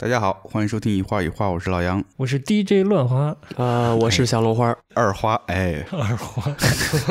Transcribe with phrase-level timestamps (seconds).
[0.00, 3.36] 大家好，欢迎收听一画一画，我是老杨，我是 DJ 乱花。
[3.56, 4.72] 啊，我是小龙花。
[4.94, 6.54] 二花，哎，二花，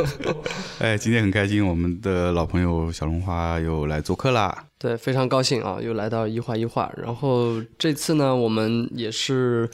[0.80, 9.70] 哎，今天很开心，我们的老朋友小龙花又来做客啦，对，非常高兴啊，又来到一画一画，然后这次呢，我们也是。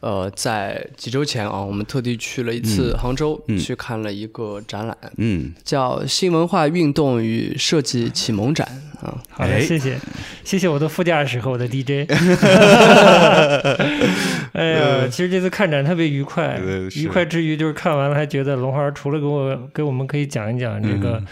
[0.00, 8.66] 呃，在几周前啊，我们特地去了一次杭州，去看了一个展览，嗯，叫“新文化运动与设计启蒙展”
[9.02, 9.16] 啊。
[9.30, 9.98] 好的，谢谢，
[10.44, 12.08] 谢谢我的副驾驶和我的 DJ。
[14.52, 16.60] 哎呀，其实这次看展特别愉快，
[16.96, 21.22] 愉快之余就是看完了还觉得龙华除了给我给我们可以讲一讲这个。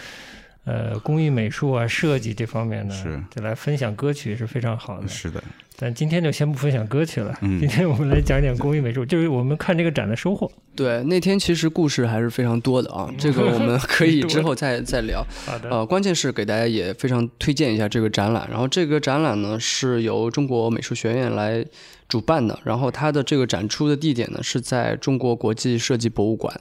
[0.69, 3.23] 呃，工艺美术啊，设计这方面的，是。
[3.31, 5.07] 就来分享歌曲是非常好的。
[5.07, 5.41] 是的，
[5.79, 7.35] 但今天就先不分享歌曲了。
[7.43, 10.51] 嗯，今天我们来讲讲工艺美术，就是我们看这个展的收获。
[10.75, 15.25] 对，那天其实故事还是非常多的啊， 这个我们可以之后再再聊。
[15.45, 15.71] 好的。
[15.71, 21.65] 呃，关键是给大家也非常推荐一下这个展览，然后这个展览呢是由中国美术学院来。
[22.09, 26.55] 主办的，然后它的这个展出的地点呢是在中国国际设计博物馆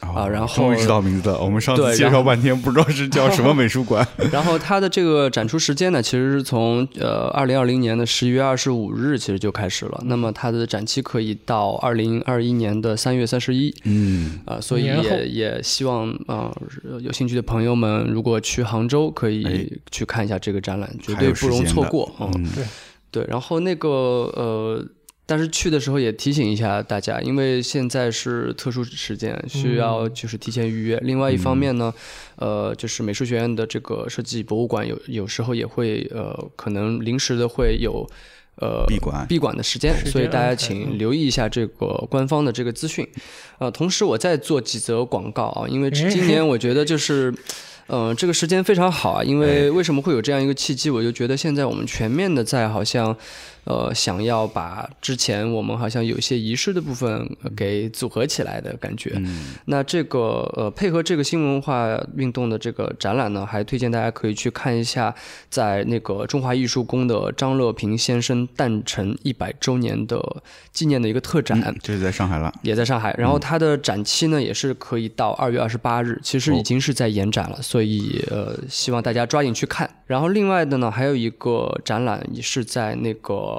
[0.00, 1.38] 啊，然后终于知道名字了。
[1.38, 4.04] 我们上次介绍半天不知道是叫什么美术馆。
[4.32, 10.02] 然后它的这个展出时间呢，其实是从呃二零二零年的十一月二十五日其实就开始了。
[10.06, 13.72] 那么它的展期可以到二零二一年的三月三十一。
[13.84, 16.52] 嗯啊，所以也也希望啊
[17.00, 22.12] 有兴趣的朋友们，如果去杭州可以去看一下这个展览，绝对不容错过。
[22.18, 22.64] 嗯，对。
[23.10, 23.88] 对，然后那个
[24.36, 24.84] 呃，
[25.28, 30.98] 但是去的时候也提醒一下大家，因为现在是特殊时间，需要就是提前预约。
[31.02, 31.92] 另外一方面呢，
[32.36, 38.08] 呃，就是美术学院的这个设计博物馆有有时候也会呃，可能临时的会有
[38.56, 43.06] 呃闭馆闭馆的时间，所以大家请留意一下这个官方的这个资讯。
[43.58, 47.34] 呃，同时我再做几则广告啊，因为今年我觉得就是。
[47.90, 50.90] 嗯，这个时间非常好啊，因为为什么会有这样一个契机？
[50.90, 53.16] 我就觉得现在我们全面的在好像。
[53.64, 59.12] 呃，想要把之前我们好像有一些仪式的部分给组合起来的感觉。
[59.16, 65.14] 嗯，那这个呃，配合这个新文化运动的这个展览呢，还推荐大家可以去看一下，
[65.50, 71.60] 在那个中华艺术宫的张乐平先生诞辰一百周年的纪念的一个特展。
[71.82, 73.14] 这是在上海了，也在上海。
[73.18, 79.90] 然后它的展期呢，也是可以到二月二十八日，其实已经是在延展了，所以呃，希望大家抓紧去看。
[80.06, 83.57] 然后另外的呢，还有一个展览也是在那个。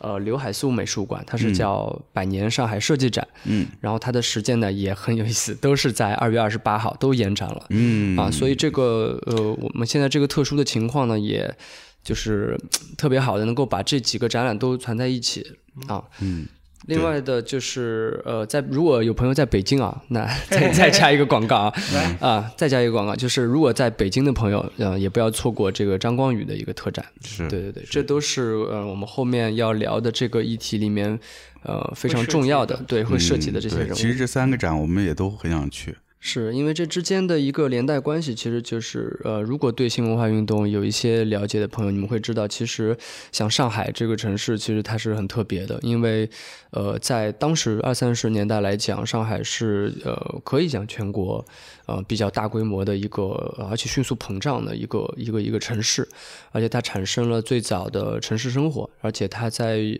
[0.00, 8.18] 呃，刘海粟美术馆，它是叫百年上海设计展，嗯，然后它的时间呢也很有意思，都是在二月二十八号都延展了，嗯。
[8.18, 11.54] 啊，所以这个呃，我们现在这个特殊的情况呢，也
[12.02, 12.58] 就是
[12.96, 15.46] 特别好的能够把这几个展览都攒在一起
[15.86, 16.46] 啊，嗯。
[16.86, 21.72] 另外的就是呃，在如果有朋友在北京啊，那 再再加一个广告啊，
[22.20, 27.04] 啊，再加一个广告，就是如果在北京的朋友，呃，也不要错过这个张光宇的一个特展。
[27.22, 31.18] 是，对对对，这都是呃我们后面要聊的这个议题里面，
[31.62, 33.94] 呃，非常重要的，对，会涉及的这些人物。
[33.94, 35.94] 其实这三个展我们也都很想去。
[36.22, 42.94] 是因为这之间的一个连带关系，其实就是呃，如果对新文化运动有一些了解的朋友，你们会知道，其实
[43.32, 46.28] 像上海这个城市，其实它是很特别的，因为
[46.72, 51.42] 呃，在当时二三十年代来讲，上海是呃可以讲全国
[51.86, 53.24] 呃比较大规模的一个，
[53.70, 56.06] 而且迅速膨胀的一个一个一个城市，
[56.52, 59.98] 而且它产生了最早的城市生活，而且它在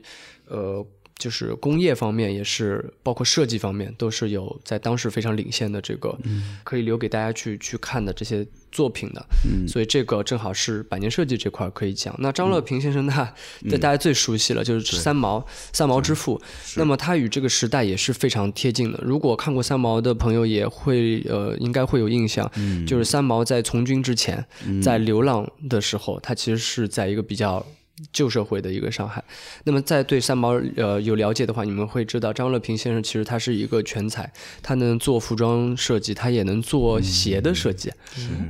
[0.48, 0.86] 呃。
[1.20, 6.18] 就是工业方面也是，包括设计方面都是有在当时非常领先的这个，
[6.64, 9.24] 可以留给大家去去看的这些作品的。
[9.44, 12.16] 嗯，所以这个正好是百年设计这块可以讲。
[12.18, 13.34] 那张乐平先生那，
[13.68, 16.40] 这大家最熟悉了，就是三毛，三毛之父。
[16.76, 18.98] 那么他与这个时代也是非常贴近的。
[19.04, 22.50] 如果看过三毛的朋友也会呃，应该会有印象，
[22.86, 24.42] 就是三毛在从军之前，
[24.82, 27.64] 在流浪的时候，他其实是在一个比较。
[28.12, 29.22] 旧社会的一个上海，
[29.64, 34.30] 那么在对三毛呃有了解的话，你们会知道张乐平先生其实他是一个全才，
[34.62, 37.92] 他能做服装设计，他也能做鞋的设计，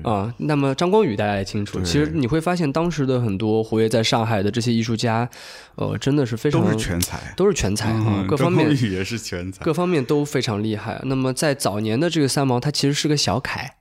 [0.02, 5.28] 啊，那么张光宇大家也清楚，其实你会发现当时的很多活跃在上海的这些艺术家，
[5.74, 11.00] 呃，真的是非常都是全才，都是全才啊，各方面也是全才，各方面都非常厉害。
[11.04, 13.76] 那么在早年的这个三毛，他其实是个小楷。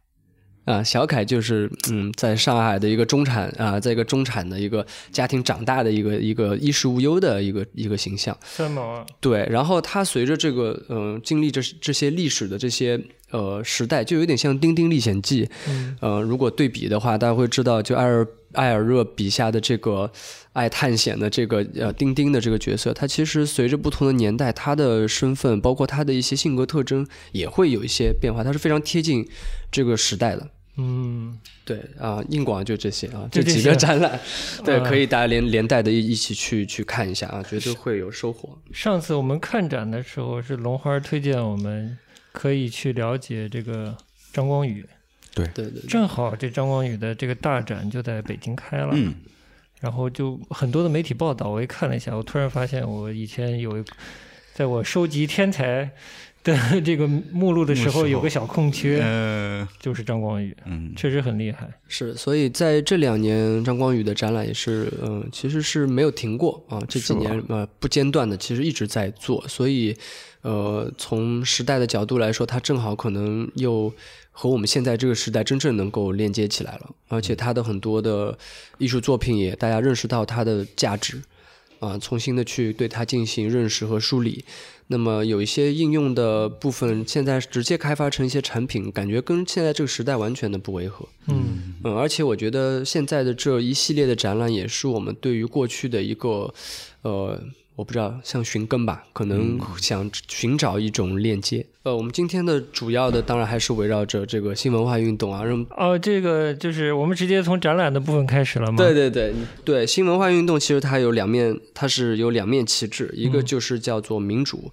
[0.70, 8.38] 啊，小凯就是嗯，在上海的一个中产啊，在一个中产的一个家庭长大的一个一个衣食无忧的一个一个形象。
[8.44, 13.02] 三毛啊，对，然后他随着这个嗯经历这这些历史的这些
[13.32, 15.46] 呃时代，就有点像《丁丁历险记》。
[15.68, 20.12] 嗯，呃，如果对比的话，大家会知道，就艾尔艾尔热笔下的这个
[20.54, 29.28] 爱探险的这个呃丁丁的这个角色，他其实随着不同的年代，他的身份包括他的一些性格特征也会有一些变化，他是非常贴近
[29.72, 30.48] 这个时代的。
[30.82, 34.18] 嗯，对啊，硬广就这些啊，这几个展览，
[34.64, 38.58] 对，可以大家连连带的一一起去去看一下啊，绝对会有收获。
[38.72, 41.98] 上次我们看展的时候，是龙花推荐我们
[42.32, 43.98] 可以去了解这个
[44.32, 44.86] 张光宇。
[45.36, 45.46] 对。
[45.54, 49.14] 对对，正好这张光宇的这个大展就在北京开了，嗯，
[49.82, 53.84] 然后就很多的媒体报道，我一看了一下，我突然发现我以前有，
[54.54, 55.92] 在我收集天才
[56.44, 69.96] 的这个目录的时候有个小空缺，呃，就是张光宇，嗯，确实很厉害，是，所以在这两年张光宇的展览也是，嗯，其实是没有停过啊，这几年呃不间断的，其实一直在做，所以
[70.42, 73.94] 呃从时代的角度来说，他正好可能又。
[74.32, 78.38] 和我们现在这个时代真正能够连接起来了，而且他的很多的
[78.78, 81.22] 艺术作品也大家认识到它的价值，
[81.80, 84.46] 啊，重新的去对它进行认识和梳理。
[84.92, 91.08] 那么有一些应用的部分，现在直接开发成一些产品，感觉跟现在这个时代完全的不违和。
[91.28, 96.54] 嗯嗯，而且我觉得现在的这一系列的展览，也是我们对于过去的一个，
[97.04, 97.42] 呃。
[97.80, 101.66] 我不知道，像寻根吧，可能想寻找一种链接。
[101.84, 105.44] 呃，我们今天的主要的当然还是围绕着这个新文化运动啊。
[105.78, 108.76] 哦，这个就是我们直接从展览的部分开始了吗？
[108.78, 109.34] 对对对
[109.64, 114.70] 对，新文化运动其实它有两面，它是有两面旗帜，一个就是叫做民主，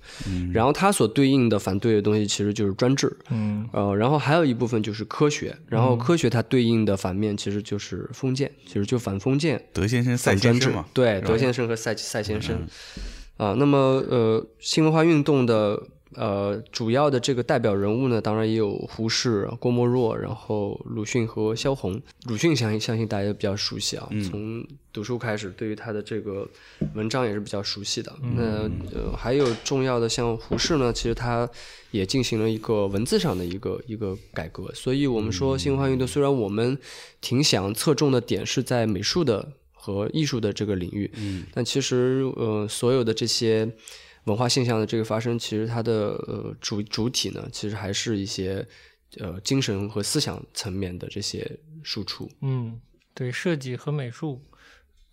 [0.52, 3.16] 然后它所对应的反对的东西其实就是专制。
[3.30, 9.64] 嗯，呃，然后还有一部分就是科学，然后科学它对应的反面其实就是封建，其实就反封建。
[9.72, 10.84] 德先生、赛先生嘛。
[10.92, 12.66] 对，德先生和赛赛先生。
[13.36, 13.78] 啊，那么
[14.08, 15.82] 呃，新文化运动的
[16.14, 22.00] 呃主要的这个代表人物呢，当然也有胡适、郭沫若，然后鲁迅和萧红。
[22.24, 26.48] 鲁迅相信相信大家比较熟悉啊，从读书开始，对于他的这个
[26.94, 28.10] 文章也是比较熟悉的。
[28.34, 28.62] 那
[28.94, 31.46] 呃，还有重要的像胡适呢，其实他
[31.90, 34.72] 也进行了一个文字上的一个一个改革。
[34.72, 36.78] 所以我们说新文化运动，虽然我们
[37.20, 39.52] 挺想侧重的点是在美术的。
[39.86, 43.70] 和艺术的这个领域，嗯，但其实呃，所有的这些
[44.24, 48.66] 文化现象的这个发生，其实它的呃主主体呢，其实还是一些
[49.18, 51.48] 呃精神和思想层面的这些
[51.84, 52.28] 输出。
[52.40, 52.80] 嗯，
[53.14, 54.42] 对，设计和美术。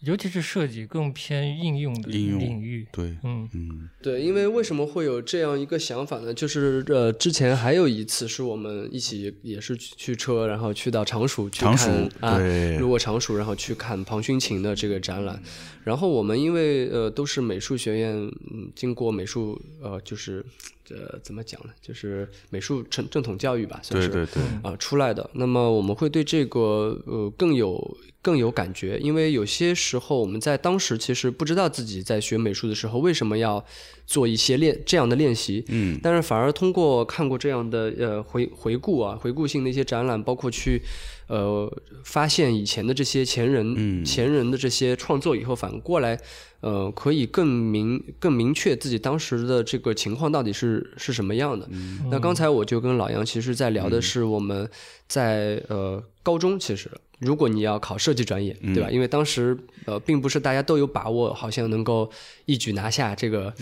[0.03, 6.33] 尤其是设计更偏应用的领域，对，嗯嗯，对，因为为什么会有这样一个想法呢？
[6.33, 12.37] 就是呃，之前还有一次是我们一起也是去车，然后去到常熟去看啊，
[12.79, 15.41] 路过常熟，然后去看庞勋琴的这个展览。
[15.85, 18.13] 然后我们因为呃都是美术学院，
[18.51, 20.45] 嗯，经过美术呃就是
[20.89, 21.73] 呃怎么讲呢？
[21.81, 25.29] 就是美术正正统教育吧，算是对对对啊出来的。
[25.33, 27.97] 那么我们会对这个呃更有。
[28.23, 33.61] 更有感觉，因为有些时候我们在当时其实不知道自己在学美术的时候为什么要
[34.05, 40.81] 做一些练这样的练习，嗯，但是反而通过看过这样的呃回回顾啊，回顾性的一些展览，包括去
[41.27, 41.71] 呃
[42.03, 46.19] 发现以前的这些前人前人的这些创作以后，反过来
[46.59, 51.67] 呃可以更明更明确自己当时的这个情况到底是是什么样的。
[52.11, 54.69] 那刚才我就跟老杨其实在聊的是我们
[55.07, 56.91] 在呃高中其实。
[57.23, 58.89] 如果你要考设计专业，对吧？
[58.91, 62.09] 因为当时呃，并不是大家都有把握，好像能够
[62.45, 63.53] 一举拿下这个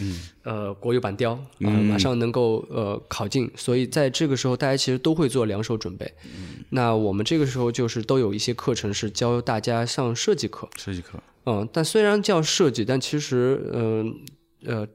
[0.43, 3.49] 呃国有版雕啊，马上能够呃考进。
[3.55, 6.11] 所以在这个时候，大家其实都会做两手准备。
[6.69, 11.19] 那我们这个时候就是都有一些课程是教大家上设计课，设计课。
[11.45, 14.05] 嗯，但虽然叫设计，但其实嗯。
[14.05, 14.13] 呃，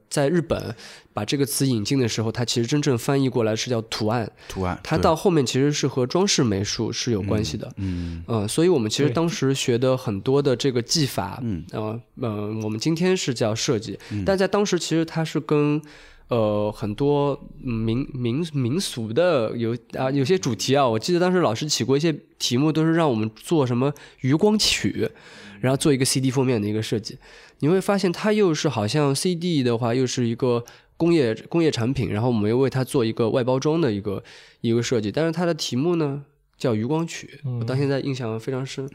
[0.09, 0.75] 在日本
[1.13, 4.31] 把这个词引进的时候，它其实真正翻译过来是叫图案。
[4.47, 7.71] 图案，它到后面其实是和装饰美术是有关系的。
[7.77, 12.29] 嗯嗯，所以我们其实当时学的很多的这个技法，嗯呃呃，
[12.63, 15.81] 我们今天是叫设计，但在当时其实它是跟
[16.29, 25.09] 呃很多民民民俗的有啊有些主题啊，我记得当时老师起过一些题目，都是让我们做什么余光曲，
[25.61, 27.17] 然后做一个 CD 封面的一个设计。
[27.59, 30.63] 你会发现，它又是好像 CD 的话，又是一个
[30.95, 34.23] 工业工业产品，然后我们又为它做一个外包装的一个
[34.61, 35.11] 一个设计。
[35.11, 36.23] 但是它的题目呢
[36.57, 38.89] 叫《余光曲》，我到现在印象非常深。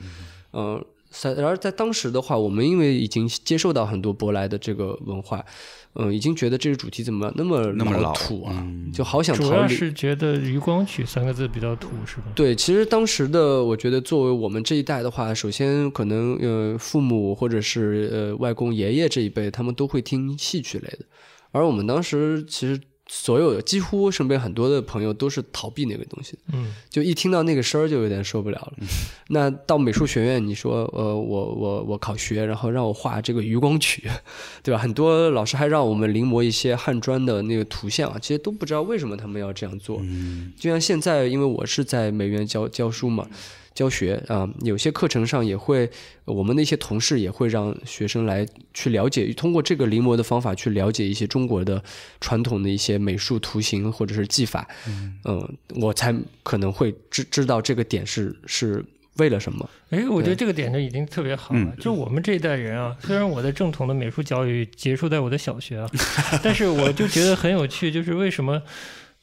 [0.52, 0.91] 嗯，在
[1.22, 5.44] 然而在当时的话，我们因为已经接受到很多舶来的这个文化。
[5.94, 8.66] 嗯，已经觉得这个主题怎么那么那么老土啊？
[8.94, 9.48] 就好想逃离。
[9.50, 12.22] 主要是觉得“余光曲”三个字比较土，是吧？
[12.34, 21.00] 对，其实当时的我觉得，作为我们这一代的话，首先可能呃，父母或者是呃外公爷爷这一辈，他们都会听戏曲类的，
[21.50, 22.80] 而我们当时其实。
[23.14, 28.72] 所有的几乎身边很多的朋友都是逃避那个东西，嗯，就一听到那个声儿就有点受不了了。
[29.28, 34.10] 那到美术学院，你说呃，我我我考学，然后让我画这个余光曲，
[34.62, 34.80] 对吧？
[34.80, 40.02] 很多老师还让我们临摹一些汉砖的那个图像啊，其实都不知道为什么他们要这样做。
[40.58, 43.28] 就像现在，因为我是在美院教教书嘛。
[43.74, 45.90] 教学啊，有些课程上也会，
[46.24, 51.82] 我们的一些同事也会让学生来去了解，通过这个临摹的方法去了解一些中国的
[52.20, 54.68] 传统的一些美术图形或者是技法。
[55.24, 58.84] 嗯，我才可能会知知道这个点是是
[59.16, 59.68] 为了什么。
[59.90, 61.76] 哎，我觉得这个点就已经特别好了。
[61.80, 65.88] 就我们这一代人啊，虽然我的正统的美术教育结束在我的小学啊，
[66.42, 68.62] 但是我就觉得很有趣，就是为什么。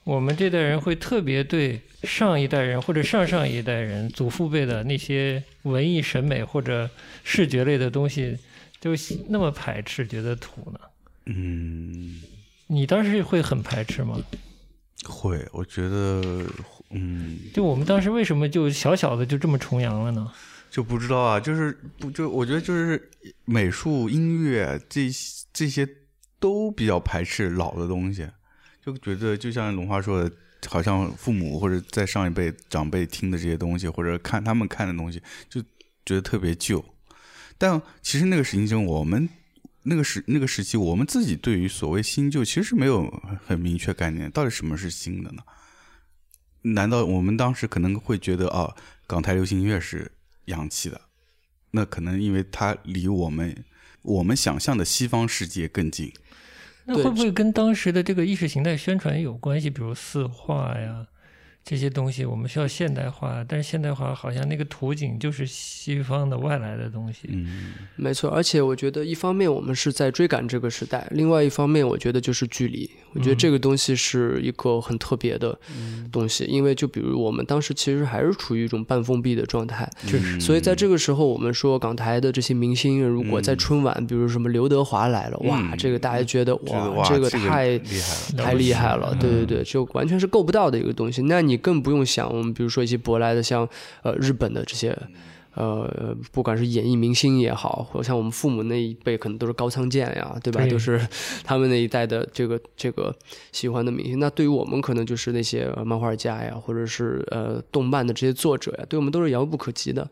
[0.10, 6.90] 我们这代人会特别对上一代人或者上上一代人祖父辈的那些文艺审美或者
[7.24, 8.36] 视觉类的东西，
[8.82, 8.90] 就
[9.28, 10.80] 那么排斥，觉得土呢？
[11.28, 12.24] 嗯，
[12.66, 14.20] 你当时会很排斥吗？
[15.06, 16.44] 会，我觉得，
[16.90, 20.32] 嗯，就我们当时为什么就小小的就这么崇洋了呢？
[20.72, 23.12] 就不知道啊，就是不就我觉得就是
[23.46, 25.08] 美术、音乐这
[25.54, 25.88] 这些
[26.40, 28.28] 都比较排斥老的东西。
[28.92, 30.32] 就觉得就像龙华说的，
[30.68, 35.62] 好像父母或者在上一辈长辈听的这些东西，或者看他们看的东西，就
[36.06, 36.84] 觉得特别旧。
[37.58, 39.30] 但其实那个时期中，我们
[39.84, 43.10] 那个时那个时期，我们自己对于所谓新旧，其实是没有
[43.46, 44.30] 很明确概念。
[44.32, 45.44] 到底什么是新的呢？
[46.62, 48.76] 难道我们当时可能会觉得啊，
[49.08, 50.12] 港台流行音乐是
[50.46, 51.00] 洋气的？
[51.72, 53.64] 那可能因为它离我们
[54.02, 56.12] 我们想象的西方世界更近。
[56.90, 59.70] 那会不会跟当时的这个意识形态宣传有关系？
[59.70, 61.06] 比如四化呀？
[61.70, 67.28] 这些东西我们需要现代化，但是现代化好像那个图景就是西方的外来的东西。
[67.28, 68.28] 嗯，没错。
[68.32, 72.90] 而且我觉得一方面我们是在追赶这个时代，另外一方面我觉得就是距离。
[73.14, 75.56] 我觉得这个东西是一个很特别的
[76.12, 79.88] 东西，因为就比如我们当时其实还是处于一种半封闭的状态。
[80.08, 80.40] 确实。
[80.40, 89.16] 所以在这个时候，我们说港台的这些明星，如果在春晚，比如什么刘德华来了，哇，这个大家觉得哇，这个太厉害了，太厉害了。
[89.20, 91.22] 对对对，就完全是够不到的一个东西。
[91.22, 91.59] 那你。
[91.60, 93.70] 更不用想，我们比如说一些舶来的，像
[94.02, 94.98] 呃日本的这些，
[95.54, 100.66] 呃，不管是演艺明星也好，或者像我们父母那一辈，可能都是高仓健呀，对吧？
[100.66, 101.00] 都是
[101.44, 103.16] 他们那一代的这个这个
[103.52, 104.20] 喜欢的明星。
[104.20, 110.10] 那对于我们，可能就是那些漫画家呀，或者是呃动漫的这些作者呀，对我们都是遥不可及的。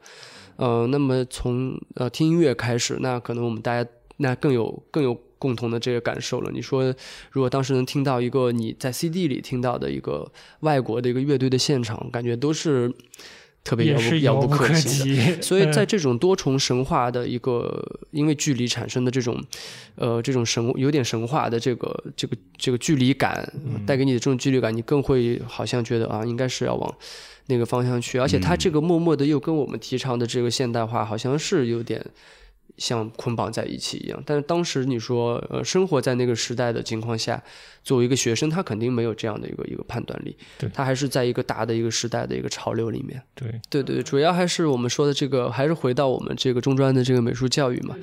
[0.57, 5.17] 呃，那么从呃听音乐开始，那可能我们大家那更有更有。
[5.39, 6.51] 共同的这个感受了。
[6.51, 6.93] 你说，
[7.31, 12.91] 如果当时能听到一个你在 CD 里听到的一个外国的一个乐队的现场，感觉都是
[13.63, 15.41] 特别遥不遥不可及的。
[15.43, 19.43] 所以在这种多重神话的一个因为距离产生的这种
[19.95, 23.51] 呃这种神有点神话的这个这个这个距离感
[23.85, 26.95] 带给你的这种距离感，你更会好像觉得啊，应该是要往
[27.47, 28.17] 那个方向去。
[28.17, 32.03] 而且他这个默默的又跟我们提倡的这个现代化好像是有点。
[32.77, 37.41] 像捆绑在一起一样，但是当时你说，呃，生活在那个时代的情况下，
[37.83, 40.37] 作为一个学生，他肯定没有这样的一个一个判断力，
[40.73, 43.21] 他还是在一个大的一个时代的一个潮流里面。
[43.33, 47.95] 对，对对，主要还是我们说的这个，还是回到我们这个中专的这个美术教育嘛。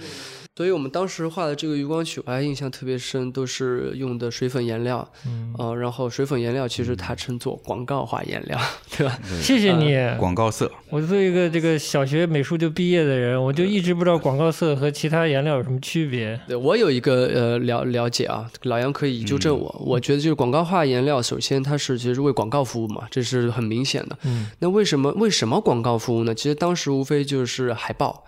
[0.57, 8.57] 所以我们当时画的这个余光曲，我还印象特别深，都是用的水粉颜料，嗯，然后水粉颜料其实它称作广告画颜料，
[8.97, 9.19] 对吧？
[9.43, 10.71] 谢谢你，广告色。
[10.91, 16.41] 我作为一个这个小学美术就毕业的人，我就一直不知道广告色和其他颜料有什么区别。
[16.47, 19.83] 对我有一个呃了了解啊，老杨可以纠正我。
[19.85, 24.17] 我觉得就是广告画颜料，首先它是其实为广告服务嘛，这是很明显的。
[24.23, 26.33] 嗯，那为什么为什么广告服务呢？
[26.33, 28.25] 其实当时无非就是海报。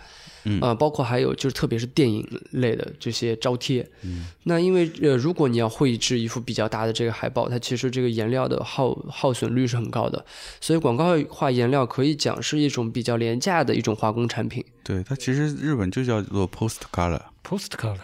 [0.60, 3.86] 啊，包括还有就是，特别是电影类的这些招贴。
[4.02, 10.24] 嗯，那因为呃，如果你要绘制一幅比较大的这个海报，它其实这个颜料的耗耗损率是很高的，
[10.60, 14.64] 所以广告化颜料可以讲是一种比较廉价的一种化工产品。
[14.82, 17.22] 对，它其实日本就叫做 post color。
[17.42, 17.98] post color。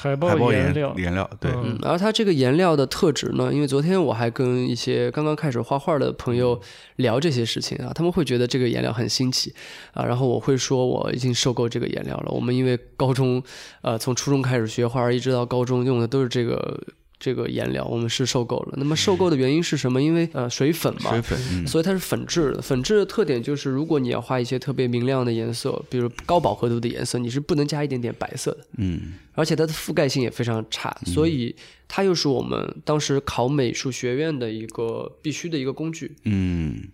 [0.00, 1.50] 海豹颜料，颜料对。
[1.52, 3.52] 嗯，而它这个颜料的特质呢？
[3.52, 6.58] 因为昨天我还跟一些刚刚开始画画的朋友
[6.96, 9.54] 聊这些事情啊，他们会觉得这个颜料很新奇
[9.92, 10.04] 啊。
[10.04, 12.32] 然后我会说我已经受够这个颜料了。
[12.32, 13.42] 我们因为高中，
[13.82, 16.80] 呃，从初中开始学画，一直到高中用的都是这个。
[17.20, 18.74] 这个颜料我们是受够了。
[18.78, 20.02] 那么受够的原因是什么？
[20.02, 22.62] 因为呃水粉嘛，水粉，所以它是粉质的。
[22.62, 28.66] 粉质的特点就是，如果你要画一些特别明亮的颜色，比如高饱和度的颜色，你是不能加一点点白色的。
[28.78, 31.54] 嗯，而且它的覆盖性也非常差，所以
[31.86, 36.16] 它又是我们当时考美术学院的一个必须的一个工具。
[36.24, 36.88] 嗯，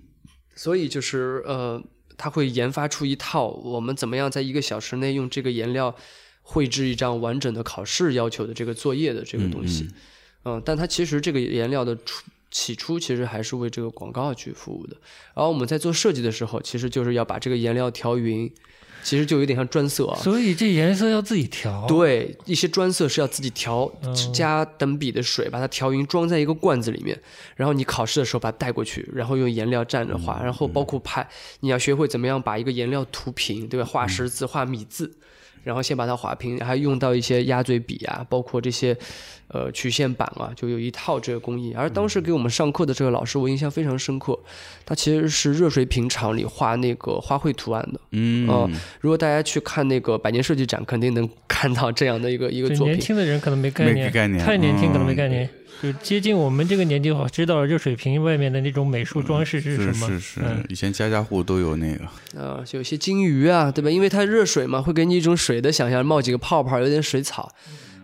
[0.56, 1.80] 所以就是呃，
[2.16, 5.94] 他会研发出一套我们怎么样在一个小时内用这个颜料
[6.42, 9.84] 绘制一张完整的考试要求的这个作业的这个东西。
[9.84, 9.92] 嗯，
[10.64, 14.96] 但它其实这个颜料的出起初其实还是为这个广告去服务的。
[15.34, 18.50] 然后我们在做设计的时候，其实就是要把这个颜料调匀，
[19.02, 20.18] 其实就有点像专色啊。
[20.22, 21.84] 所以这颜色要自己调。
[21.86, 23.92] 对，一些专色是要自己调，
[24.32, 27.20] 加等比的水把它调匀，装在一个罐子里面，
[27.56, 31.28] 然后你考试的时候把它带过去，然后用颜料蘸着画，然后包括拍，
[31.60, 33.84] 你要学会怎么样把一个颜料涂平，对吧？
[33.84, 35.12] 画十字，画米字。
[35.66, 38.96] 然后先把它划平，还用到一些鸭嘴笔啊，包括这些，
[39.48, 41.74] 呃，曲线板啊，就有一套这个工艺。
[41.76, 44.38] 而当时给我们上课的这个老师，我印象非常深刻，
[44.84, 48.00] 他其实是热水瓶厂里画那个花卉图案的。
[48.12, 48.46] 嗯，
[49.00, 52.94] 如果大家去看那个百年设计展，肯定能 看到这样的一个一个作品。
[52.94, 55.50] 年轻的人可能没概念，概念，太年轻可能没概念。
[55.82, 60.08] 就接近我们这个年纪好，知道热水瓶外面的那种美术装饰是什么？
[60.08, 62.04] 是是是，以前家家户都有那个。
[62.40, 63.90] 啊，就有些金鱼啊，对吧？
[63.90, 67.52] 因为它热水嘛，会给你一种水的想象，冒几个泡泡，有点水草，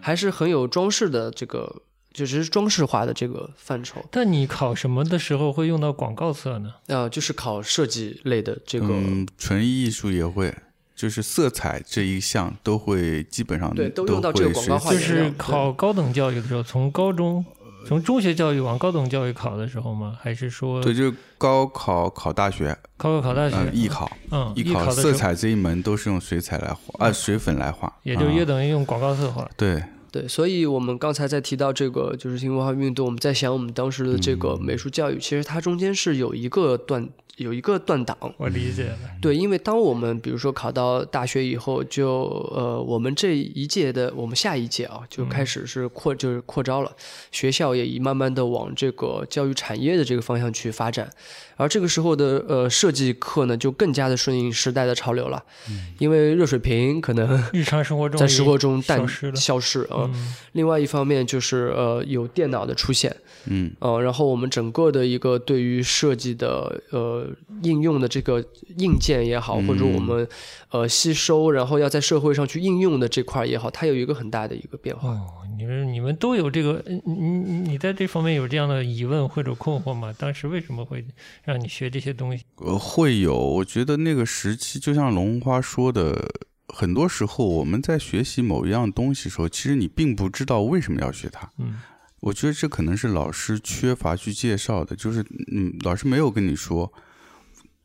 [0.00, 4.04] 还是很有装饰的这个，就是装饰化的这个范畴。
[4.10, 6.74] 但你考什么的时候会用到广告色呢？
[6.88, 8.88] 啊，就是考设计类的这个。
[8.88, 10.54] 嗯，纯艺术也会。
[10.94, 17.44] 就是色彩这一项都会基本上对都用到这个广告化就是考高等教育的时候，从高中
[17.86, 20.16] 从中学教育往高等教育考的时候吗？
[20.20, 29.48] 还是说对，就是高考考大学，高考考大学，艺考，嗯，艺考色彩这一门都是用水彩来画，啊，水粉来画，也就约等于用广告色画。
[29.56, 29.82] 对。
[30.10, 37.08] 对，所以我们刚才在提到这个就是新文化运动，我们在想我们当时的这个美术教育，其实它中间是有一个段。
[37.36, 38.98] 有一个断档，我理解了。
[39.20, 42.24] 对，因为当我们比如说考到大学以后，就
[42.54, 46.92] 呃，我们这一届的，我们下一届啊，就开始是扩，就是扩招了。
[47.30, 51.10] 学校也已慢慢的往这个教育产业的这个方向去发展，
[51.56, 55.42] 而这个时候的呃设计课呢，就更加的顺应时代的潮流了。
[55.70, 55.94] 嗯。
[55.98, 60.10] 因为热水瓶可能日常生活中在生活中淡消消失啊。
[60.52, 63.16] 另外一方面就是呃有电脑的出现。
[63.46, 63.72] 嗯。
[63.78, 67.21] 呃，然后我们整个的一个对于设计的呃。
[67.62, 68.44] 应用的这个
[68.78, 70.28] 硬件也好，或者我们
[70.70, 75.10] 呃吸收，然后要在社会上去应用的这块也好，它有一个很大的一个变化。
[75.10, 80.14] 哦，你们你们都有这个，你你你在这方面有这样的疑问或者困惑吗？
[80.18, 81.04] 当时为什么会
[81.44, 82.44] 让你学这些东西？
[82.56, 83.36] 呃，会有。
[83.36, 86.28] 我觉得那个时期，就像龙花说的，
[86.68, 91.50] 很多时候我们在学习某一样东西的时候，其实你并不知道为什么要学它。
[91.58, 91.78] 嗯。
[92.20, 96.92] 我觉得这可能是老师缺乏去介绍的，就是嗯，老师没有跟你说。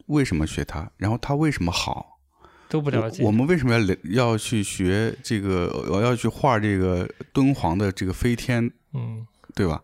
[0.07, 0.91] 为什么学它？
[0.97, 2.19] 然后它为什么好？
[2.69, 3.23] 都不了解。
[3.23, 5.67] 我们为什么要要去学这个？
[5.89, 9.81] 我要去画这个敦煌的这个飞天，嗯，对吧？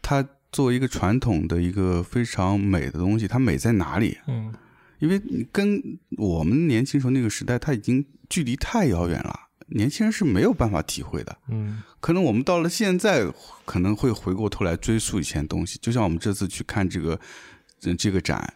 [0.00, 4.16] 它作为一个传统的一个非常美的东西，它美在哪里？
[4.26, 4.54] 嗯，
[5.00, 5.20] 因为
[5.52, 5.82] 跟
[6.16, 11.36] 我们年轻时候那个时代，它已经距离太遥远了，年轻人是没有办法体会的。
[11.48, 13.30] 嗯，可能我们到了现在，
[13.66, 15.78] 可能会回过头来追溯以前东西。
[15.82, 17.20] 就像我们这次去看这个
[17.98, 18.54] 这个展。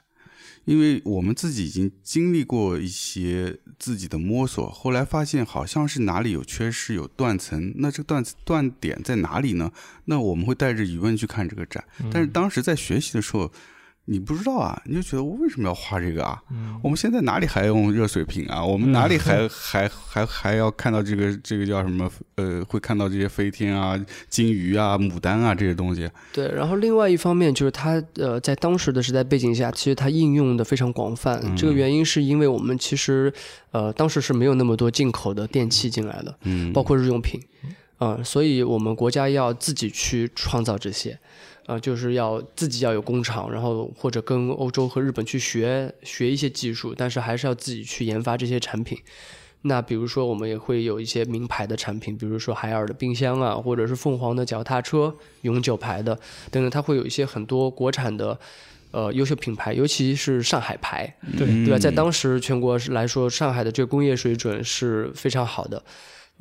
[0.65, 9.73] 因为我们自己已经经历过一些自己的摸索，后来发现好像是哪里有缺失、有断层，那这个断断点在哪里呢？
[10.05, 13.53] 那我们会带着疑问去看这个展，但是当时在学习的时候。
[14.07, 16.43] 你不知道啊，你就觉得我为什么要画这个啊？
[16.83, 18.63] 我们现在哪里还用热水瓶啊？
[18.63, 22.11] 我们哪里 还还还还要看到这个这个叫什么？
[22.35, 23.97] 呃，会看到这些飞天啊、
[24.29, 26.11] 金鱼啊、牡丹啊这些东西。
[26.33, 31.41] 对，然后另外一方面就是它呃，在当时的时代背景下，其实它应用的非常广泛。
[31.57, 33.33] 这个原因是因为我们其实
[33.71, 37.41] 呃当时是没有那么多进口的电器进来的，嗯，包括日用品，
[37.99, 41.17] 啊，所以我们国家要自己去创造这些。
[41.67, 48.99] 啊，就是要自己要有工厂，然后或者跟欧洲和日本去学学一些技术，但是还是要自己去研发这些产品。
[49.63, 56.19] 那比如说，我们也会有一些名牌的产品，比如说海尔的冰箱啊，或者是凤凰的脚踏车，永久牌的
[56.51, 58.37] 等等，它会有一些很多国产的
[58.91, 61.79] 呃优秀品牌，尤其是上海牌，对对吧？
[61.79, 65.81] 在当时全国来说，上海的这个工业水准是非常好的。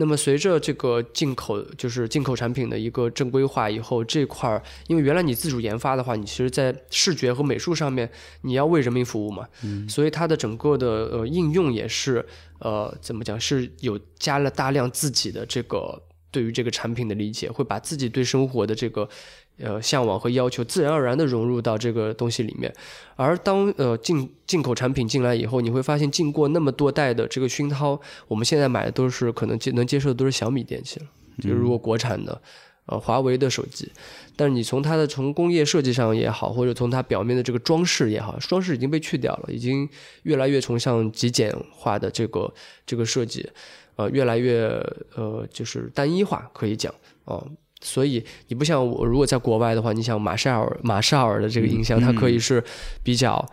[0.01, 8.09] 那么随着这个进口，就是进口产品的一个正规化以后，这块儿，因为原来你自主研发的话，你其实，在视觉和美术上面，
[8.41, 9.47] 你要为人民服务嘛，
[9.87, 12.25] 所以它的整个的呃应用也是
[12.57, 19.07] 呃怎么讲，是有加了大量自己的这个对于这个产品的理解，会把自己对生活的这个。
[19.57, 22.73] 呃，向往和要求自然而然的融入到这个东西里面，
[23.15, 31.05] 而当呃进进口产品进来以后，你会发现经过那么多代的这个熏陶，我们现在买的都是可能接能接受的都是小米电器了，
[31.39, 32.41] 就是如果国产的，
[32.87, 33.91] 呃华为的手机，
[34.35, 39.87] 但是你从它的从工业设计上也好，或者从它表面的这个装饰也好，装饰已经被去掉了，已经
[40.23, 42.51] 越来越崇尚极简化的这个
[42.83, 43.47] 这个设计，
[43.95, 44.67] 呃越来越
[45.15, 46.91] 呃就是单一化可以讲
[47.25, 47.45] 啊。
[47.81, 52.63] 所以你不像我，如果在国外的话，你想马绍尔马绍尔的这个音箱，它可以是
[53.03, 53.45] 比较。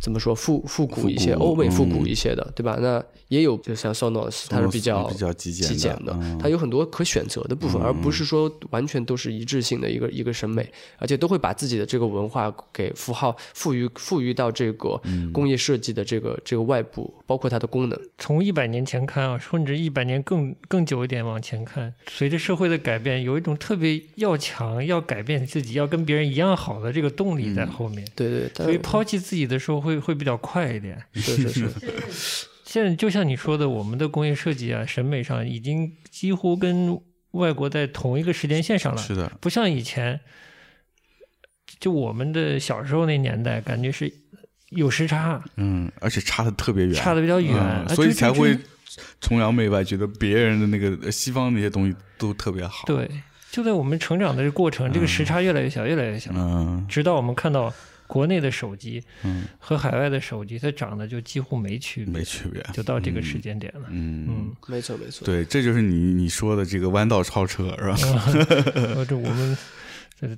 [0.00, 2.76] 怎么说复复古一些，欧美复古一些的，对吧？
[2.80, 15.00] 那也有，就像 Sonos，它是比较比较极简的，它有很多可选择的部分，而不是说完全都是一致性的一个一个审美，而且都会把自己的这个文化给符号赋予赋予到这个
[15.32, 17.98] 工业设计的这个这个外部，包括它的功能。
[18.18, 28.06] 从一百年前看啊，甚至一百年更更久一点往前看，随着社会的改变，有一种特别要强、要改变自己、要跟别人一样好的这个动力在后面。
[28.14, 29.94] 对对，所以抛弃自己的时候会。
[30.04, 31.68] 会比较快一点，是是
[32.12, 32.46] 是。
[32.62, 39.00] 现在就像你说的，我们的工业设计啊，审美上已经几乎跟外国在同一个时间线上了。
[39.00, 40.20] 是的，不像以前，
[41.80, 44.12] 就我们的小时候那年代，感觉是
[44.68, 45.42] 有时差。
[45.56, 48.58] 嗯，而且差的特别远，差的比较远，所以才会
[49.22, 52.84] 崇洋媚外，觉得别人的那个西方那些东西都特别好。
[52.86, 53.08] 对，
[53.50, 57.72] 就在我们成长的这个过程，这个时差越来越小，越来越小，嗯，直到我们看到。
[58.14, 63.88] 国内的手机，嗯，和海外的手机，它长得就几乎没区别，没区别，就到这个时间点了。
[63.90, 65.26] 嗯嗯，没错没错。
[65.26, 67.96] 对，这就是你你说的这个弯道超车，是吧？
[69.08, 69.58] 这我们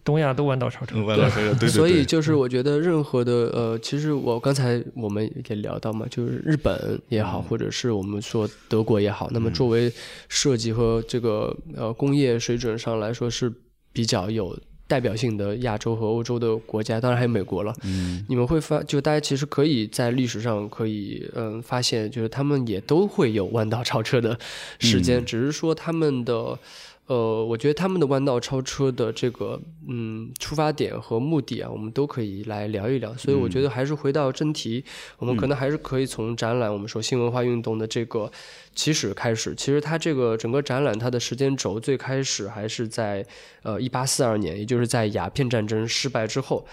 [0.03, 1.53] 东亚都弯道超车，弯道超车。
[1.61, 9.93] 对，所以就是我觉得任何的呃，其实我刚才我们也聊到嘛，就是日本也好，或者是我们说德国也好，那么作为
[10.31, 13.53] 设计和这个呃工业水准上来说是
[13.93, 14.59] 比较有。
[14.87, 17.75] 代表性的亚洲和欧洲的国家，当然还有美国了。
[17.85, 24.39] 嗯，你们会发，就大家其实可以在历史上可以嗯发现，就是他们也都会有弯道超车的
[24.79, 26.59] 时间，只是说他们的。
[27.07, 33.15] 呃，我觉得他们的弯道超车的这个嗯出发点和目的啊，我们都可以来聊一聊。
[33.15, 34.85] 所以我觉得还是回到正题，
[35.19, 38.29] 我们可能还是可以从展览，我们说新文化运动的这个
[38.75, 39.55] 起始开始。
[39.55, 43.25] 其实它这个整个展览它的时间轴最开始还是在
[43.63, 46.67] 呃一八四二年，也就是在鸦片战争失败之后。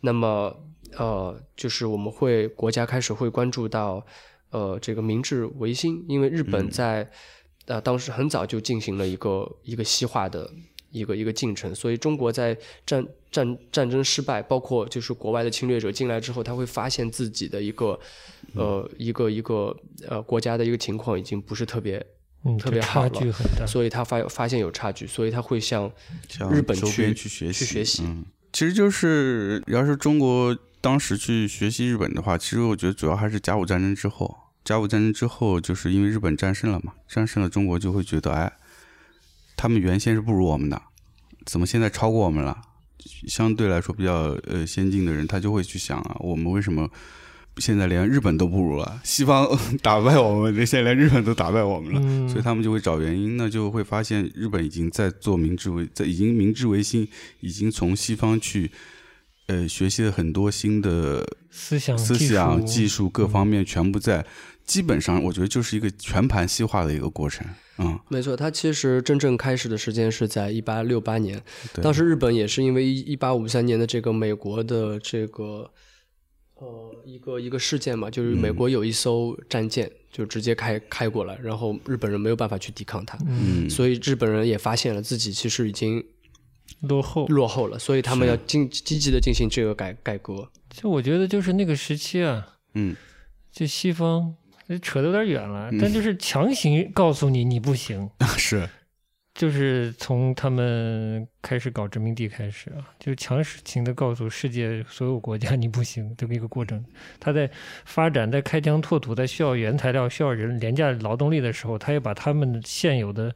[0.00, 0.52] 那么
[0.96, 4.04] 呃，就是我们会国家开始会关注到
[4.50, 7.08] 呃这个明治维新，因为日本在。
[7.66, 10.50] 呃，当时很早就进行了一个一个西化的
[10.90, 17.98] 一个一个进程，所以中国在战战战争失败，包括就是国外的侵略者进来之后，他会发现自己的一个
[18.54, 19.76] 呃一个一个
[20.08, 21.98] 呃国家的一个情况已经不是特别
[22.58, 25.90] 特别好了，所以他发发现有差距，所以他会向
[26.50, 28.04] 日本去去学习去学习。
[28.04, 34.45] 嗯，其实就是要是中国当时去学习日本的话，其实我觉得主要还是甲午战争之后。
[34.66, 38.52] 甲午战争之后，就是因为日本战胜了嘛，战胜了中国就会觉得，哎，
[39.56, 40.82] 他们原先是不如我们的，
[41.44, 42.60] 怎么现在超过我们了？
[43.28, 46.90] 相对来说比较呃先进的人，他就会去想啊，我们为什么
[47.58, 49.00] 现在连日本都不如了？
[49.04, 49.48] 西方
[49.80, 57.06] 打败我们，现在连日本都打败我们了，所以他们就会找原因，那就会发现日本已经在做明治维，在已经明治维新，
[57.38, 58.72] 已经从西方去。
[59.48, 64.26] 呃，学习了很多新的思想、思想、技术各方面，全部在
[64.66, 67.46] 基本上，我觉得就是一个全盘西化的一个过程。
[67.78, 71.40] 嗯，没错，它其实真正开始的时间是在一八六八年，
[71.82, 75.70] 当时日本也是因为一八五三年的这个美国的这个
[76.54, 86.04] 呃一个一个事件嘛，就是美国有一艘战舰就直接开开过来，然后日本人没有办法去抵抗它，嗯，所以日本人也发现了自己其实已经。
[86.80, 90.46] 落后落后了，所以他们要进积极的进行这个改改革。
[90.68, 92.94] 就我觉得，就是那个时期啊，嗯，
[93.50, 94.34] 就西方
[94.82, 98.68] 扯得有点远了，但就是强行告诉你你不行，是，
[99.34, 106.84] 就是从他们开始搞殖民地开始啊，就是强行的告诉世界所有国家 你不行这么一个过程。
[107.20, 107.50] 他在
[107.84, 113.34] 发展、在开疆拓土、在需要原材料、需要人廉价劳动力的时候，他也把他们现有的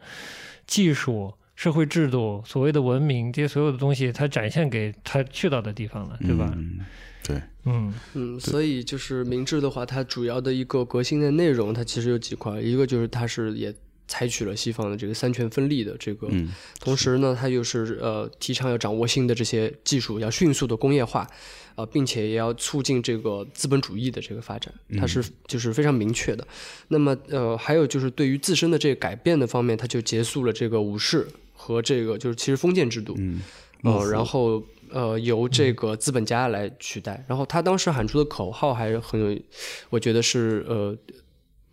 [0.67, 1.35] 技术。
[1.57, 6.51] 社会制度、所谓的文明，这些所有的东西，他展现给他去到的地方了，对吧？
[7.23, 7.93] 对，嗯。
[8.15, 13.75] 嗯，所以就是明治的话，它主要的一个革新的内容，它其实有几块，一个就是它是也
[14.09, 16.29] 采取了西方的这个三权分立的这个，
[16.79, 21.27] 同时呢，它又是呃提倡要掌握新的这些技术，要迅速的工业化，
[21.77, 26.47] 啊，并且也要促进这个资本主义的这个发展，它是就是非常明确的。
[26.89, 31.27] 那么呃，还有就是对于自身的这个改变的方面，它就结束了这个武士。
[31.63, 33.43] 和这个就是其实封建制度，嗯，
[33.83, 37.25] 呃，然后呃由这个资本家来取代。
[37.29, 39.41] 然后他当时喊出的口号还是很有，
[39.89, 40.97] 我觉得是呃，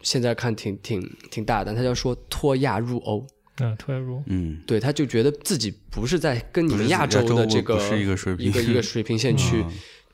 [0.01, 1.73] 现在看挺挺挺大的。
[1.73, 3.25] 他叫说脱亚入欧，
[3.60, 9.63] 嗯，脱亚入，嗯，对，他就觉得自己不是在跟你们亚洲的这个一个水平一个一个 水平线去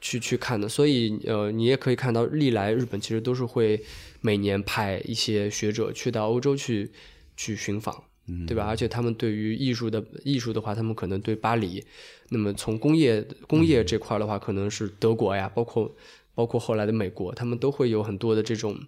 [0.02, 0.70] 去去看的。
[0.70, 3.82] 所以呃，你也可以看到，历来日本其实都是会
[4.22, 6.92] 每年派一些学者去到欧洲去
[7.36, 8.04] 去寻访。
[8.48, 8.66] 对吧？
[8.66, 11.84] 而且他们对于艺术的艺术的话，他们可能对巴黎，
[12.30, 15.94] 那么从工业工业这块的话，可能是德国呀，包括
[16.34, 18.80] 包括后来的美国，他们都会有很多的这种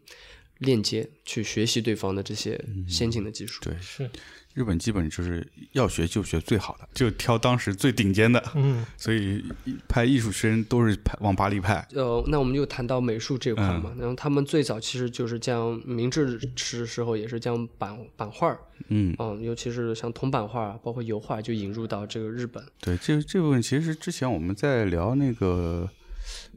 [0.59, 3.61] 链接，去学习对方的这些先进的技术。
[3.63, 4.09] 对，是，
[4.55, 9.43] 日本基本就是要学就学最好的，就挑当时最顶尖的，嗯，所以
[9.87, 11.85] 派艺术生都是派往巴黎派。
[11.93, 22.63] 呃，那我们就谈到美术这块嗯嘛，然后他们最早其实就是将明治时时候也是将版版画，嗯，嗯，尤其是像铜版画，包括油画，就引入到这个日本。
[22.79, 25.89] 对，这这部分其实之前我们在聊那个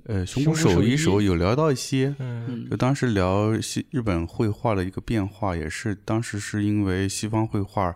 [0.09, 7.95] 呃熊谷手熊谷手有聊到一些，嗯就当时聊西日本绘画的一个变化，也是当时是因为西方绘画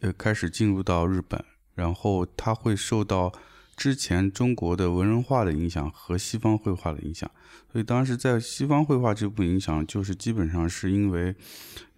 [0.00, 3.32] 呃开始进入到日本，然后它会受到
[3.76, 7.28] 之前中国的文人画的影响和西方绘画的影响，
[7.72, 11.34] 所以当时在西方绘画这部分影响，就是基本上是因为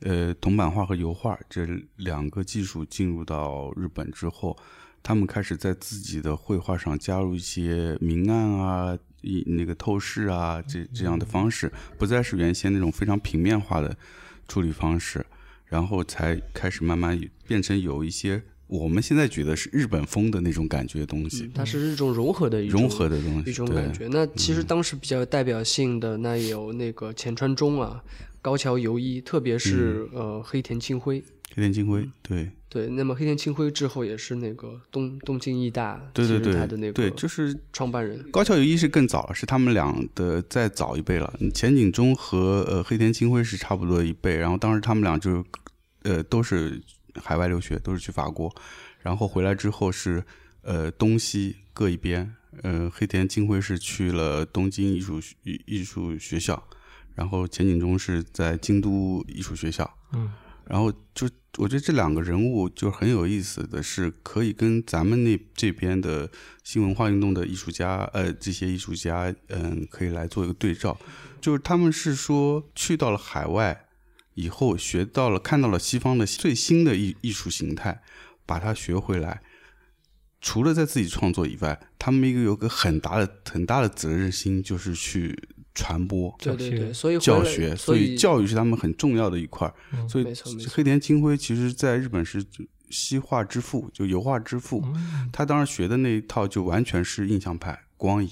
[0.01, 4.57] 呃铜版画和油画这两个技术进入到日本之后。
[5.05, 13.97] 他们开始在自己的绘画上加入一些明暗啊、一那个透视啊这这样的方式，不再是原先那种非常平面化的
[14.47, 15.25] 处理方式，
[15.67, 24.09] 然后才开始慢慢变成有一些我们现在觉得是日本风的那种感觉的东西，它是一种融合的一种融合的东西，一种感觉。
[24.09, 28.03] 那其实当时比较有代表性的那有那个浅川忠啊、
[28.41, 31.23] 高桥由一，特别是、呃黑田清辉。
[31.55, 38.25] 黑田清辉，对对，那么黑田清辉之后也是那个东东京艺大，对对对他的那个对，就是创办人。
[38.31, 41.33] 高桥由一是更早了，是他们俩的再早一辈了。
[41.55, 45.45] 前景忠和呃黑田清辉是差不多一辈，然后当时他们俩就是
[46.05, 46.83] 呃都是
[47.17, 48.55] 海外留学，都是去法国，
[49.01, 50.25] 然后回来之后是
[50.63, 52.35] 呃东西各一边。
[52.63, 56.63] 呃，黑田清辉是去了东京艺术艺艺术学校，
[57.15, 59.91] 然后前景忠是在京都艺术学校。
[60.13, 60.31] 嗯，
[60.67, 61.27] 然后就
[61.59, 66.31] 我觉得这两个人物就很有意思的是，可以跟咱们那这边的
[66.65, 70.99] 新文化运动的艺术家，呃，这些艺术家，嗯，可以来做一个对照。
[71.43, 73.87] 就是他们是说去到了海外
[74.35, 78.01] 以后，学到了看到了西方的最新的艺艺术形态，
[78.47, 79.43] 把它学回来。
[80.41, 85.39] 除了在自己创作以外，他们一个有个很大的很大的责任心，就是去
[85.75, 86.35] 传播。
[86.39, 89.73] 教学对对对，所以教学，所所以教育是他们很重要的一块。
[89.93, 90.27] 嗯所以
[90.69, 92.45] 黑田清辉其实在日本是
[92.91, 94.83] 西画之父，就油画之父。
[94.85, 98.31] 嗯他当时学的那一套就完全是印象派光影。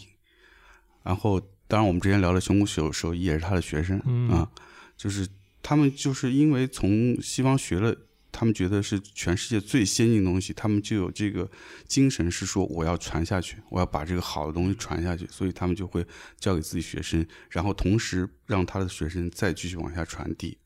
[1.02, 4.50] 然后，当然我们之前聊的熊谷手手艺也是他的学生、嗯啊，
[4.96, 5.26] 就是
[5.62, 7.96] 他们就是因为从西方学了。
[8.32, 11.50] 他们觉得是全世界最先进的东西，他们就有这个
[11.86, 16.06] 精神，是说我要传下去，我要把这个好的东西传下去，所以他们就会
[16.38, 20.58] 教给自己学生，然后同时让他的学生再继续往下传递，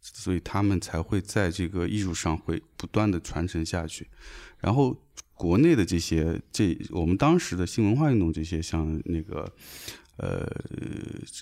[0.00, 4.08] 所以他们才会在这个艺术上会不断的传承下去。
[4.58, 4.96] 然后
[5.34, 9.52] 国内的这些，这我们当时的新文化运动这些，像那个。
[10.18, 10.46] 呃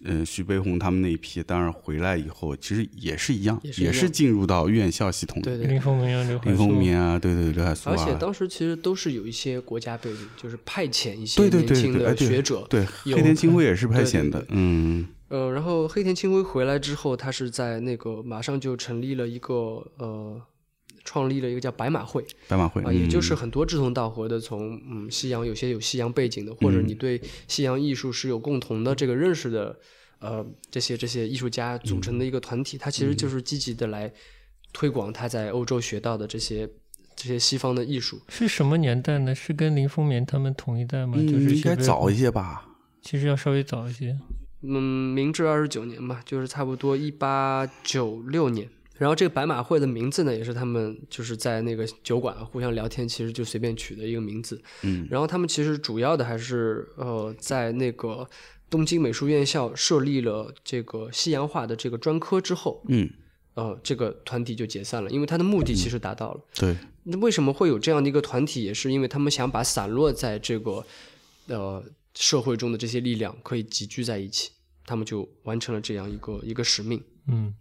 [0.05, 5.51] 呃，徐悲鸿他们那一批，当然回来以后，其实也是一样，也是一样是进入到院校系统的。
[5.51, 12.67] 对对林风眠啊，刘海林风眠啊，对对，刘海粟啊，而且当时其实都是有一些国家背景，就是派遣一些对对对年轻对哎对的学者。
[12.69, 20.41] 对黑田清辉也是派对对遣的，嗯呃，然后黑田清辉回来之后，他是在那个马上就成立了一个呃，
[21.07, 29.79] 创立了一个叫白马会白马会啊，也就是嗯很多志同道合的从嗯西洋有些有西洋背景的，或者你嗯对西洋艺术是有共同的这个认识的，
[30.19, 34.13] 呃，这些这些艺术家组成的嗯一个团体，他其实就是积极的来
[34.73, 36.69] 推广他在欧洲学到的这些
[37.15, 38.21] 这些西方的艺术。
[38.29, 39.35] 是什么年代呢？
[39.35, 41.15] 是跟林风眠他们同一代吗？
[41.17, 42.67] 就是嗯，应该早一些吧。
[43.01, 44.19] 其实要稍微早一些。
[44.63, 48.69] 嗯，明治二十九年吧，就是差不多一八九六年。
[48.99, 54.61] 然后这个白马会的名字呢，也是他们就是在那个酒馆互相聊天，其实就随便取的一个名字。
[54.83, 58.29] 嗯然后他们其实主要的还是呃，在那个
[58.69, 63.09] 东京美术院校设立了这个西洋画的这个专科之后，嗯，
[63.55, 66.41] 呃，这个团体就解散了，因为它的目的其实达到了。
[66.55, 68.65] 对，那为什么会有这样的一个团体？
[68.65, 70.85] 也是因为他们想把散落在这个
[71.49, 74.51] 呃社会中的这些力量可以集聚在一起，
[74.85, 77.01] 他们就完成了这样一个一个使命。
[77.29, 77.55] 嗯，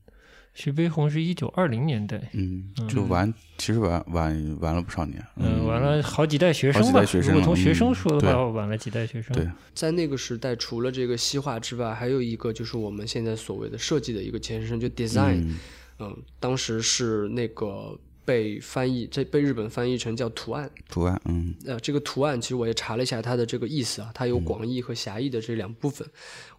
[0.56, 5.22] 徐悲鸿是一九二零年代，嗯，就晚，其实晚晚晚了不少年。
[5.36, 7.04] 嗯，晚了好几代学生吧。
[7.22, 9.36] 如果从学生嗯说的话，对晚了几代学生。
[9.36, 15.42] 对，在那个时代，除了这个西画之外，还有一个就是我们现在所谓的设计的一个前身，就 design。
[15.42, 15.58] 嗯
[16.00, 20.72] 嗯，当时是那个被翻译，这被日本翻译成叫图案。
[20.90, 26.08] 图案，嗯呃，这个图案其实我也查了一下它的这个意思啊，它有广义和狭义的这两部分。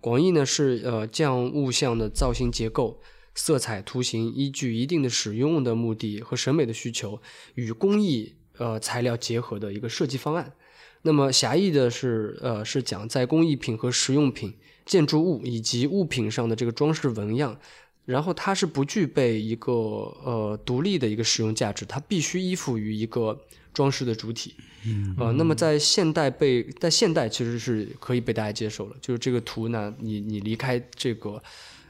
[0.02, 2.98] 广义呢是呃将物象的造型结构，
[3.37, 7.22] 色彩、图形依据一定的使用的目的和审美的需求
[7.55, 10.53] 与工艺呃材料结合的一个设计方案。
[11.03, 14.53] 那么狭义的是呃是讲在工艺品和实用品、
[14.85, 17.57] 建筑物以及物品上的这个装饰纹样。
[18.07, 23.37] 然后它是不具备一个呃独立的一个使用价值，它必须依附于一个
[23.75, 24.55] 装饰的主体。
[24.85, 31.42] 嗯，呃，那么在现代被在现代其实是可以被大家接受了，就是这个图呢，你你离开这个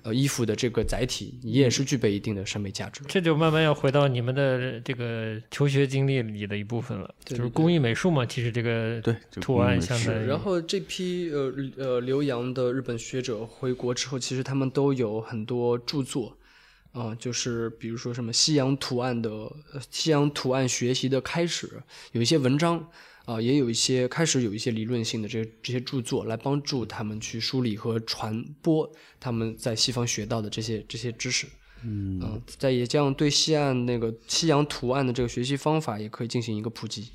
[0.07, 3.03] 呃衣服的这个载体，你也是具备一定的审美价值。
[3.09, 16.39] 这就慢慢要回到你们的这个求学经历里的一部分了，对就是工艺美术嘛，其实这个对这个图案相当于然后这批呃呃留洋的日本学者回国之后，其实他们都有很多著作，
[16.93, 22.89] 啊、就是比如说什么西洋图案的呃西洋图案学习的开始，有一些文章
[23.27, 31.47] 啊、也有一些开始有一些理论性的这这些著作来帮助他们去梳理和传播他们在西方学到的这些这些知识。
[31.85, 37.11] 嗯，在也这样对西岸那个西洋图案的这个学习方法也可以进行一个普及。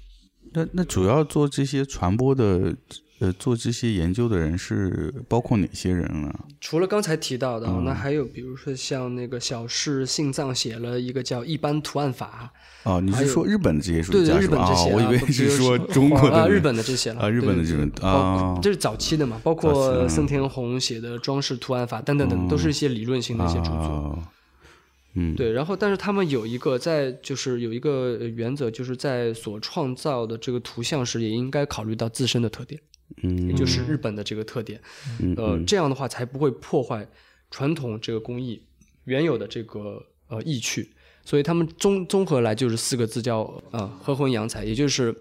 [0.54, 2.76] 那那主要做这些传播的，
[3.22, 6.34] 呃，做这些研究的人是包括哪些人呢？
[6.60, 23.72] 除了刚才提到的，那还有比如说像那个小室信藏写了一个叫《一般图案法哦，你是说日本的这些》，书对对，日本这些啊，我以为不是说中国的啊，日本的这些了啊日本的对这种对啊这是早期的嘛，包括森田宏写的《装饰图案法》等等等，都是一些理论性的一些著作。
[23.76, 24.18] 啊，
[25.14, 32.82] 嗯，对，然后但是他们有一个在就是有一个呃原则，就是在所创造的这个图像时，也应该考虑到自身的特点，
[33.18, 34.80] 也嗯，就是日本的这个特点。
[35.20, 37.08] 嗯呃，这样的话才不会破坏
[37.50, 38.62] 传统这个工艺
[39.04, 40.92] 原有的这个呃意趣。
[41.24, 45.16] 所以他们综综合来就是四个字叫呃和魂洋彩，也就是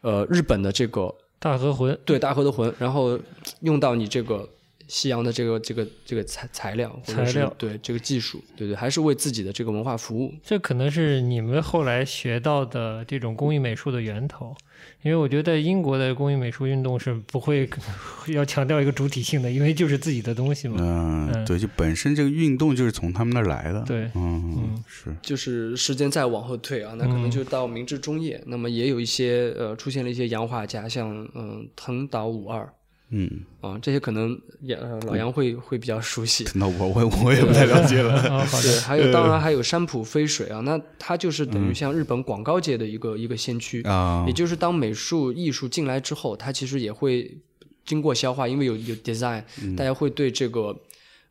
[0.00, 3.18] 呃日本的这个大和魂，对大和的魂，然后
[3.60, 4.48] 用到你这个
[4.88, 7.54] 西洋的这个这个这个材材料材料。
[7.56, 10.34] 对这个技术，对对，还是为自己的这个文化服务。
[10.42, 14.54] 这可能是你们后来学到的这种工艺美术的源头，
[15.02, 17.68] 因为我觉得在英国的工艺美术运动是不会
[18.28, 20.76] 要强调一个主体性的，因为就是自己的东西嘛。
[20.80, 21.44] 嗯，嗯。
[21.44, 24.10] 对，就本身这个运动就是从他们那儿来的，对。
[24.14, 27.30] 嗯，是，就是时间再往后退啊，那可能嗯。
[27.30, 32.72] 就到明治中叶，那么也有一些呃出现了一些洋画家，像嗯、藤岛武二
[33.10, 36.46] 嗯，啊，这些可能也、呃、老杨会会比较熟悉。
[36.54, 44.24] 那我我我也不太了解了，啊，好 对，的，还有当然还有山浦飞水啊，那它就是等于像日本广告界的一个、一个先驱，啊。
[44.26, 47.38] 也，就是当美术艺术进来之后，它其实也会
[47.86, 49.42] 经过消化，因为有有 design，、
[49.74, 50.78] 大家会对这个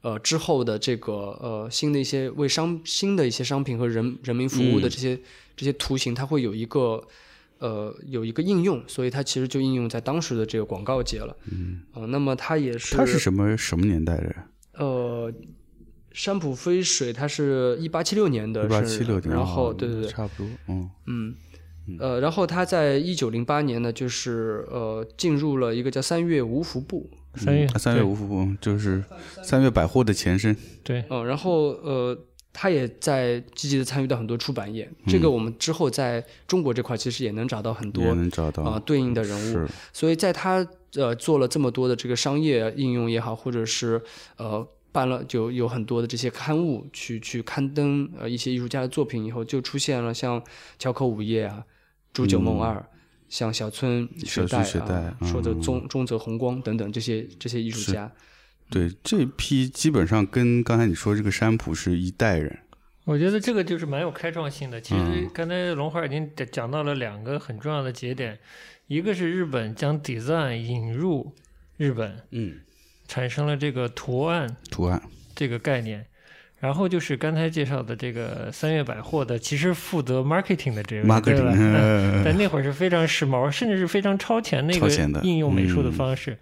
[0.02, 5.16] 呃之后的这个呃新的一些为商新的一些商品和人人民服务的这些、
[5.56, 7.04] 这些图形，它会有一个
[7.60, 11.36] 呃有一个应用，所以它其实就应用在当时的这个广告界了。
[11.52, 14.24] 嗯，呃那么它也是它是什么什么年代的？
[14.24, 14.36] 人？
[14.74, 15.34] 呃。
[16.14, 20.90] 山浦飞水，它是一八七六年的一八七六年，然后哦对对对，差不多，嗯。
[21.06, 21.36] 嗯，
[22.00, 29.04] 呃，然后他在一九零八年呢，就是呃进入了一个叫三月无服部，三月嗯三月无服部就是
[29.44, 32.18] 三月百货的前身，对，嗯、然后呃
[32.60, 38.04] 他也在积极的参与到很多出版业，这个我们之后在中国这块其实也能找到很多
[38.64, 44.02] 啊、对应的人物，所以在他呃做了这么多的这个商业应用也好，或者是
[44.38, 50.42] 呃办了就有很多的这些刊物去去刊登呃一些艺术家的作品以后，就出现了像
[50.80, 51.64] 桥口午夜啊、
[52.12, 52.84] 竹久梦二。
[53.30, 55.62] 像小村雪代啊，说的嗯。
[55.62, 58.10] 中中泽弘光等等这些这些艺术家，
[58.70, 62.60] 对这批基本上跟刚才你说这个山普是一代人，
[63.06, 64.80] 我觉得这个就是蛮有开创性的。
[64.82, 68.38] 其实嗯刚才龙华已经讲讲到了两个很重要的节点，
[68.88, 71.34] 一个是日本将 design 引入
[71.78, 72.60] 日本，嗯，
[73.08, 75.02] 产生了这个图案图案，
[75.36, 76.06] 这个概念。
[76.60, 81.54] 然后就是刚才介绍的这个三月百货的，其实负责 marketing 的这位，对 marketing，吧？
[81.56, 84.90] 嗯但那会儿是非常时髦，甚至是非常超前的一个
[85.22, 86.36] 应用美术的嗯方式，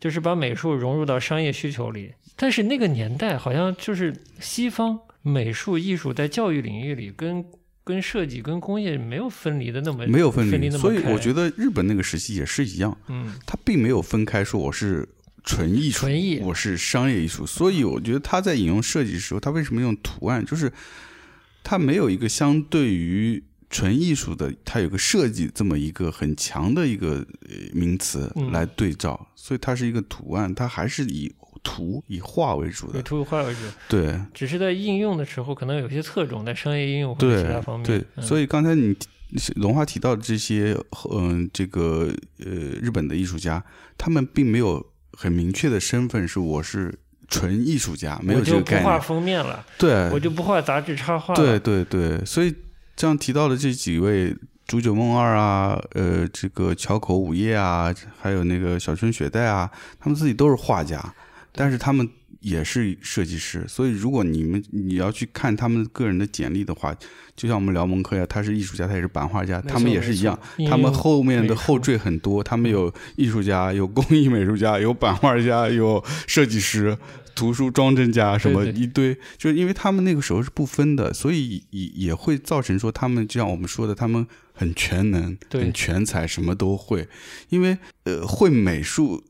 [0.00, 2.12] 就是把美术融入到商业需求里。
[2.36, 7.44] 但是那个年代好像就是西方美术艺术在教育领域里跟
[7.82, 13.34] 跟设计跟工业没有分离的那么没有分离，分那么所以我觉得日本那个时期也是一样，嗯。
[13.46, 15.08] 他并没有分开说我是
[15.42, 20.70] 纯艺术，纯艺我是商业艺术，所以我觉得他在引用设计的时候，他为什么用图案，就是
[21.64, 34.18] 他没有一个相对于纯艺术的，它有个设计这么一个很强的一个呃名词嗯来对照，所以它是一个图案，它还是以图以画为主的以的，图画为主，对。
[34.32, 37.86] 只是在应用的时候可能有些侧重在商业应用或者其他方面。
[37.86, 38.96] 对，嗯所以刚才你
[39.56, 40.74] 龙华提到的这些，
[41.12, 42.50] 嗯、这个呃
[42.80, 43.62] 日本的艺术家，
[43.98, 49.00] 他们并没有很明确的身份是我是纯艺术家，没有我就不画这个概念。
[49.02, 51.38] 封面了，对，我就不画杂志插画了。
[51.38, 52.54] 对对对，所以
[52.98, 54.36] 这样提到的这几位
[54.66, 59.70] 煮酒梦二啊，呃，这个桥口午夜啊，还有那个小春雪代啊，
[60.00, 61.14] 他们自己都是画家，
[61.52, 62.06] 但是他们
[62.40, 63.64] 也是设计师。
[63.68, 66.92] 所以如果你们你要去看他们个人的简历的话，
[67.36, 70.36] 就像我们聊蒙克呀，他是艺术家，他也是版画家，他们也是一样
[70.68, 76.98] 他们后面的后缀很多，他们有艺术家，有工艺美术家，有版画家，有设计师。
[77.38, 87.08] 图书装帧家什么一堆，就是因为他们那个时候是不分的，所以也也会造成说他们就像我们说的，他们很全能，对很全才，什么都会。
[87.48, 89.22] 因为呃，会美术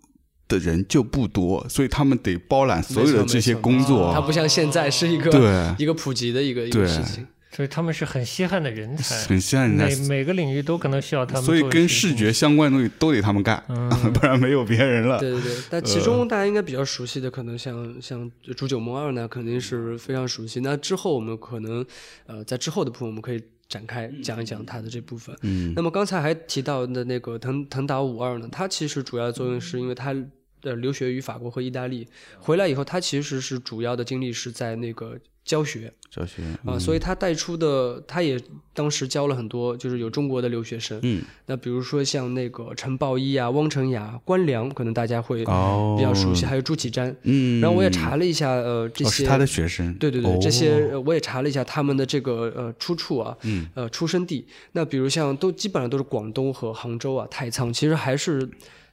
[0.48, 4.12] 的人就不多，所以他们得包揽所有的这些工作。
[4.14, 7.26] 它不像现在是一个对，一个普及的一个一个事情。
[7.58, 11.68] 所以他们是很稀罕的人才，很稀罕人每，每个领域都可能需要他们所以。
[11.68, 15.18] 跟视觉相关的东西都得他们干，嗯 不然没有别人了。
[15.18, 20.60] 对对对，但其中大家应该比较熟悉的，可能像像《煮酒梦二》呢，肯定是非常熟悉。
[20.60, 21.84] 那之后我们可能
[22.26, 25.36] 呃，在之后的部分我们可以展开讲一讲它的这部分。
[25.42, 30.14] 嗯那么刚才还提到的那个腾腾达五二呢，它其实主要作用是因为它
[30.62, 32.06] 呃留学于法国和意大利，
[32.38, 35.92] 回来以后他其实是主要的精力是在那个教学。
[36.10, 38.40] 教学啊、所以他带出的他也
[38.72, 41.22] 当时教了很多就是有中国的留学生，嗯。
[41.44, 45.96] 那比如说像那个陈抱一啊、汪成雅、关良，可能大家会哦。
[45.98, 47.14] 比较熟悉，还有朱启瞻。
[47.24, 50.38] 嗯，然后我也查了一下，呃，这些、他的学生，对对对，哦。
[50.40, 53.68] 这些呃我也查了一下他们的这个呃出处啊，嗯。
[53.74, 54.46] 呃出生地。
[54.72, 58.48] 那比如像都基本上都是广东和杭州啊、太仓，其实还是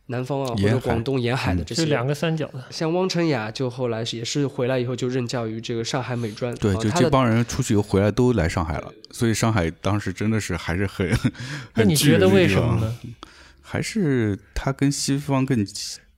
[0.07, 1.83] 南方啊或者广东沿海的这些。
[1.83, 11.09] 就两个三角的，像汪晨雅就后来也是回来以后就任教于这个上海美专，对，就这帮人出去以后回来都来上海了，所以上海当时真的是还是很
[11.75, 12.47] 那你觉得为？
[12.47, 12.95] 什么呢？
[13.67, 15.65] 还是他跟西方更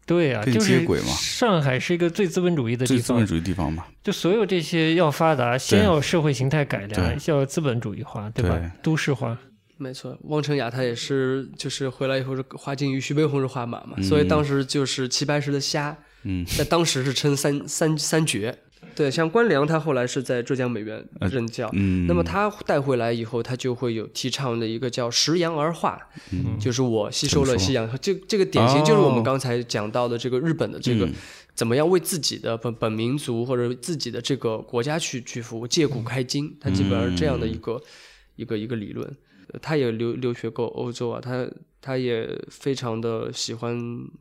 [0.05, 3.85] 对啊，更就是接轨嘛上海是一个最资本主义的地方最资本，主义地方嘛？
[4.03, 8.59] 就所有这些要发达，先要社会形态改良，对要资本主义化，对吧？
[8.83, 9.37] 都市化，
[9.77, 18.57] 没错，汪成雅他也是，就是回来以后是花金鱼，徐悲鸿是画马嘛，嗯所以当时就是齐白石的虾，嗯，在当时是称三三三绝。
[18.95, 25.99] 对，像关良他后来是在浙江美院任教，嗯，那么他带回来以后，他就会有提倡的一个叫“食洋而化”，
[26.33, 31.13] 嗯就是我吸收了西洋，这这个典型就是我们哦刚才讲到的这个日本的这个嗯
[31.53, 37.79] 怎么样为自己的本本民族或者自己的这个国家去去服务，借古开今，他基本上是这样的一个、
[38.35, 39.07] 一个一个理论。
[39.53, 41.47] 呃他也留留学过欧洲啊，他
[41.81, 43.75] 他也非常的喜欢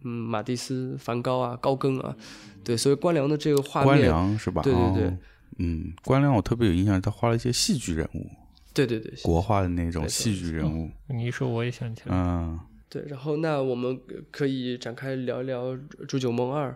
[0.04, 2.16] 嗯马蒂斯、梵高啊、高更啊，
[2.64, 4.62] 对，所以关良的这个画关面，良是吧？
[4.62, 5.08] 对对对。
[5.08, 5.18] 哦
[5.58, 8.28] 嗯，关良我特别有印象，他画了一些戏剧人物，
[8.74, 12.60] 对对对，国画的那种戏剧人物，你一说我也想起来，嗯，
[12.90, 13.98] 对，然后那我们
[14.30, 15.72] 可以展开聊一聊
[16.06, 16.70] 《煮酒梦二》。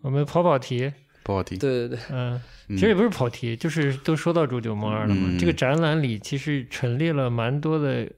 [0.00, 0.90] 我们跑跑题，
[1.22, 2.76] 不好听，对对对，嗯，嗯。
[2.76, 5.28] 其实也不是跑题，就是都说到煮酒梦二了嘛。
[5.30, 5.38] 嗯。
[5.38, 8.08] 这个展览里其实陈列了蛮多的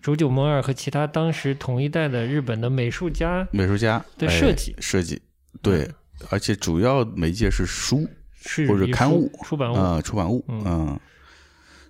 [0.00, 4.74] 煮酒梦二和其他当时同一代的日本的美术家美术家哎的设计。
[4.78, 5.20] 设计，
[5.60, 5.88] 对，
[6.30, 9.30] 而且主要媒介是书是或者刊物。
[9.44, 10.62] 出版物，啊，出版物，嗯。
[10.66, 11.00] 嗯，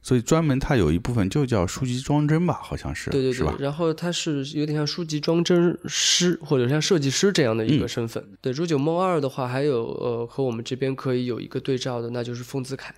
[0.03, 3.63] 所以专门它有一部分就叫书籍装帧吧，好像是，对对是吧对，？
[3.63, 8.23] 然后它是有点像书籍装帧师或者像设计师这样的一嗯个身份。
[8.41, 12.93] 对，《煮酒梦二》的话，还有呃和我们这边可以有一个对照的，那就是丰子恺。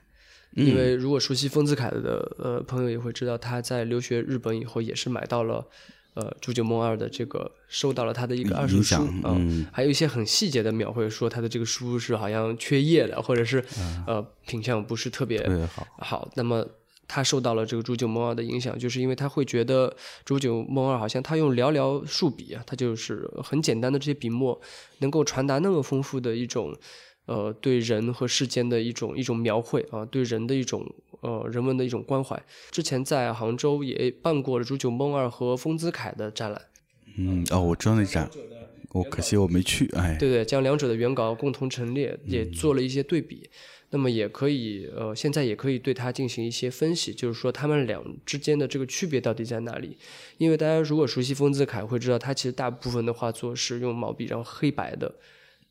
[0.57, 5.67] 嗯因为如果熟悉丰子恺的呃朋友也会知道，他在留学日本以后也是买到了
[6.15, 13.65] 呃《煮酒梦二》的这个收到了他的一个二手书嗯还有一些很细节的描绘，说他的这个书是好像缺页的，或者是、
[14.07, 16.65] 呃品相不是特别特别好，好，那么
[17.07, 19.95] 他受到了这个煮酒梦二的影响，就是因为他会觉得
[20.25, 24.61] 煮酒梦二好像他用寥寥数笔啊，他就是很简单的这些笔墨，
[24.99, 26.75] 能够传达那么丰富的一种
[27.27, 30.85] 呃对人和世间的一种一种描绘啊，对人的一种
[31.21, 32.43] 呃人文的一种关怀。
[32.71, 36.63] 之前在杭州也办过了煮酒梦二和丰子恺的展览，
[37.19, 38.31] 嗯，哦，我知道那展，
[38.91, 43.49] 我可惜我没去，哎，对对，将两者的原稿共同陈列，也做了一些对比。
[43.95, 49.97] 那么也可以，呃，现在也可以对它进行一些分析，就是说他们俩之间的这个区别到底在哪里？
[50.37, 55.15] 因为大家如果熟悉丰子恺，会知道他其实大部分的画作是用毛笔，然后黑白的，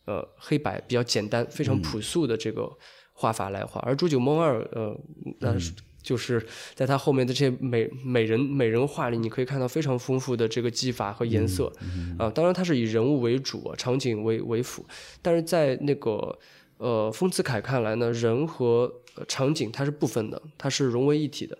[0.05, 2.71] 呃，黑白比较简单、非常朴素的这个
[3.11, 3.81] 画法来画。
[3.81, 4.97] 而朱九梦二，呃，
[5.39, 5.73] 那是。
[6.03, 6.45] 就是
[6.75, 11.71] 在他后面的这些美美人美人画里，你可以看到非常丰富的这个技法和颜色，
[12.19, 14.85] 啊，当然它是以人物为主，啊场景为为辅，
[15.21, 16.37] 但是在那个
[16.83, 21.57] 呃丰子恺看来呢，人和呃场景它是不分的，它是融为一体的，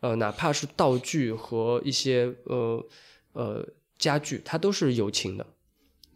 [0.00, 2.84] 呃，哪怕是道具和一些呃
[3.34, 5.46] 呃家具，它都是有情的，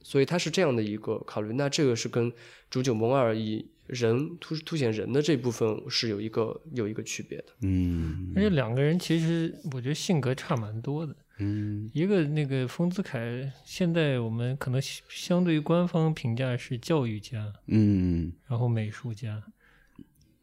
[0.03, 1.55] 所以它是这样的一个考虑。
[1.55, 2.33] 那这个是跟
[2.69, 7.47] 煮酒蒙二以人凸凸显人的这部分是有一个有一个区别的。
[7.63, 11.15] 嗯而且两个人其实我觉得性格差蛮多的。
[11.39, 11.91] 嗯。
[11.93, 18.33] 一个那个丰子恺，现在我们可能相相对于官方评价是教育家，嗯。
[18.47, 19.43] 然后美术家，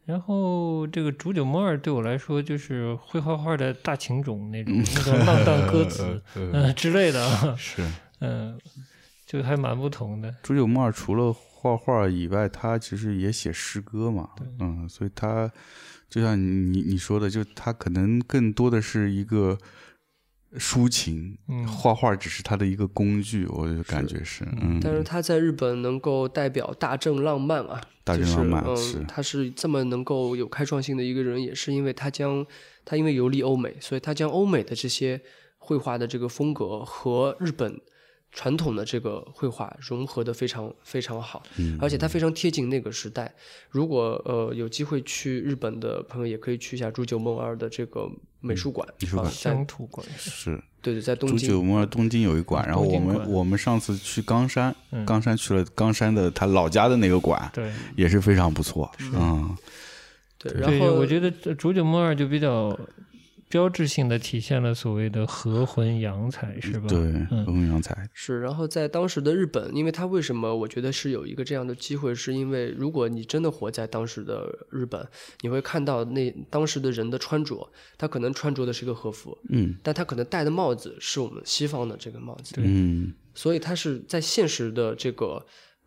[0.06, 7.84] 然后这个竹久梦二对我来说就是会画画的大情种那种 那种浪荡歌子， 呃嗯、之类的啊， 是。
[8.20, 8.58] 嗯，
[9.26, 10.34] 就还蛮不同的。
[10.42, 14.30] 竹九梦二除了画画以外，他其实也写诗歌嘛，
[14.60, 15.52] 嗯，所以他
[16.08, 19.58] 就像你你说的，就他可能更多的是一个
[20.58, 21.66] 抒情，嗯。
[21.68, 29.00] 画画只是他的一个工具，我就感觉是，嗯，但是他在日本能够代表大正浪漫啊，大正浪漫就是。
[29.00, 32.46] 嗯，他是这么能够有开创性的一个人，也是因为他将
[32.84, 35.22] 他因为游历欧美，所以他将欧美的这些
[35.58, 37.80] 绘画的这个风格和日本
[38.36, 41.78] 传统的这个绘画融合的非常非常好，嗯。
[41.82, 43.34] 而且它非常贴近那个时代。
[43.70, 48.12] 如果呃有机会去日本的朋友，也可以去一下竹久梦二的这个
[48.42, 50.62] 美术馆，美术馆啊乡土馆是。
[50.82, 55.04] 对对，在东京朱九梦二东京有一馆，然后我们我们上次去冈山，嗯。
[55.06, 59.58] 冈山去了冈山的他老家的那个馆，对也是非常不错，嗯
[60.38, 62.78] 对，然，后我觉得竹久梦二就比较
[63.56, 66.88] 标志性的体现了所谓的和魂洋彩，是吧？
[66.90, 66.98] 对，
[67.32, 67.46] 嗯。
[67.48, 75.08] 欧阳才，是，然后在当时的日本，因为他为什么我觉得是有一个这样的机会，是因为如果你真的活在当时的日本，
[75.40, 79.74] 你会看到那当时的人的穿着，他可能穿着的是一个和服，嗯。
[79.82, 83.14] 但他可能戴的帽子是我们西方的这个帽子，嗯。
[83.34, 85.46] 所以他是在现实的这个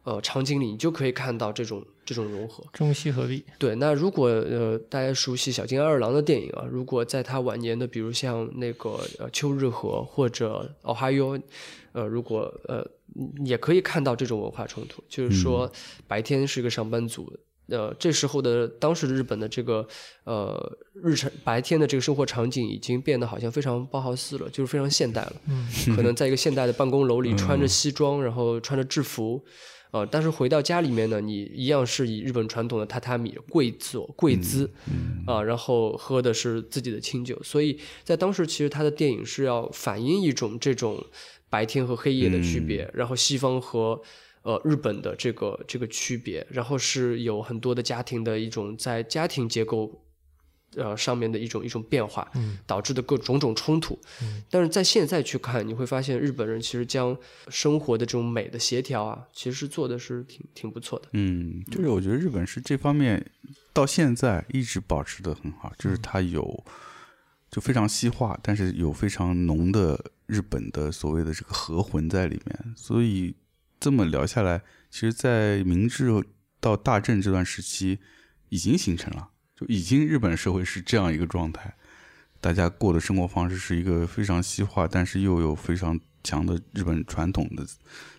[0.09, 2.65] 呃场景里，你就可以看到这种这种融合。
[2.73, 3.45] 中西合璧。
[3.59, 11.39] 对，那如果呃大家熟悉小津安二郎的电影啊，如果在他晚年的，比如像那个呃秋日和或者哦还有
[11.93, 12.83] 呃如果呃
[13.45, 15.71] 也可以看到这种文化冲突，就是说
[16.07, 17.31] 白天是一个上班族。
[17.71, 19.87] 呃，这时候的当时的日本的这个
[20.25, 20.57] 呃
[21.05, 25.37] 日常白天的这个生活场景已经变得好像非常包豪斯了，就是非常现代了。
[25.51, 29.45] 嗯，可能在一个现代的办公楼里穿着西装，然后穿着制服，
[29.91, 34.71] 呃，但是回到家里面呢，你一样是以日本传统的榻榻米跪坐跪姿，
[35.27, 41.05] 啊、然后喝的是自己的清酒，所以在当时其实他的电影是要反映一种这种
[41.51, 44.01] 白天和黑夜的区别，然后西方和。
[44.43, 50.01] 呃，日本的这个这个区别，然后是有很多的家庭的一种在家庭结构
[50.77, 53.99] 呃上面的一种一种变化，嗯导致的各种种冲突。
[54.51, 57.17] 但是在现在去看，你会发现日本人其实将
[57.49, 61.09] 生活的这种美的协调啊，其实做的是挺挺不错的。
[61.13, 63.31] 嗯，就是我觉得日本是这方面
[63.73, 66.65] 到现在一直保持的很好，就是它有
[67.51, 73.35] 就非常西化，但是有非常浓的日本的所谓的这个和魂在里面，所以
[73.81, 76.11] 这么聊下来，其实，在明治
[76.61, 78.01] 到大正这段时期
[78.49, 81.75] 已经形成了，就已经日本社会是这样一个状态，
[82.41, 87.67] 大家过的生活方式是一个非常西化，但是又有非常强的日本传统的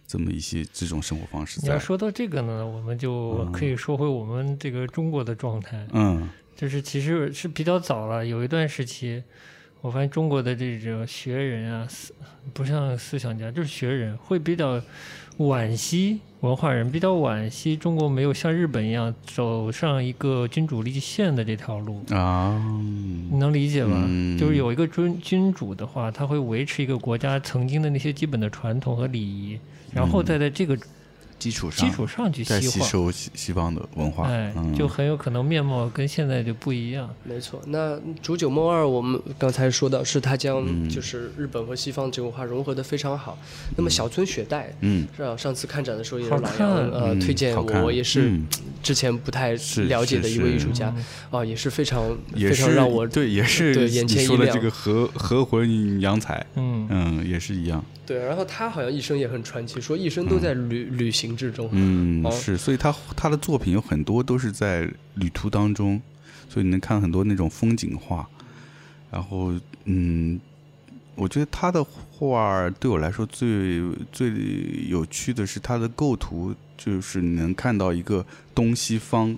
[0.05, 1.61] 这么一些这种生活方式。
[1.63, 6.27] 你要说到这个呢，我们就可以说回我们这个中国的状态，嗯。
[6.55, 9.23] 就是其实是比较早了，有一段时期，
[9.79, 12.13] 我发现中国的这种学人啊，思
[12.53, 14.81] 不像思想家，就是学人会比较
[15.39, 22.01] 惋惜文化人，比较惋惜中国没有像日本一样走上一个君主立宪的这条路。
[22.11, 22.61] 啊，
[23.31, 24.03] 你能理解吗？
[24.05, 29.57] 嗯就是有一个君君主的话，他会维持一个国家曾经的那些基本的传统和礼仪，
[29.93, 30.77] 然后再在这个
[31.39, 37.09] 基础上基础上去再吸，收西西方的文化，哎，嗯、就很有可能面貌跟现在就不一样。
[37.23, 40.89] 没错，那《煮酒梦二》我们刚才说到是他将嗯。
[40.89, 43.37] 就是日本和西方这个文化融合的非常好。
[43.77, 45.07] 那么小村雪代嗯。
[45.15, 45.37] 是吧？
[45.37, 48.45] 上次看展的时候也是老杨呃嗯推荐我，我也是嗯。
[48.83, 49.51] 之前不太
[49.87, 50.93] 了解的一位艺术家
[51.31, 58.17] 啊，也是非常也非常是让我对，也是对眼前一亮的这个和和魂洋彩，嗯，嗯，也是一样，对。
[58.19, 61.69] 然后他好像一生也很传奇，说一生都在旅旅行之中。
[61.71, 66.01] 嗯，哦是，所以他他的作品有很多都是在旅途当中，
[66.47, 68.27] 所以你能看很多那种风景画，
[69.11, 69.53] 然后
[69.85, 70.39] 嗯，
[71.15, 74.31] 我觉得他的画对我来说最最
[74.87, 79.37] 有趣的是他的构图，就是你能看到一个东西方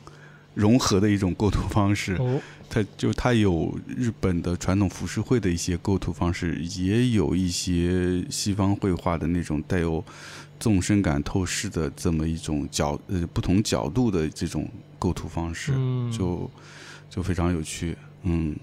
[0.62, 2.39] 融合的一种构图方式，哦，
[2.70, 10.03] 它就它有日本的传统浮世绘的一些构图方式，也有一些西方绘画的那种带有
[10.59, 16.49] 纵深感、透视的这么一种角呃不同角度的这种构图方式，嗯，就
[17.09, 17.97] 就非常有趣。
[18.24, 18.55] 嗯，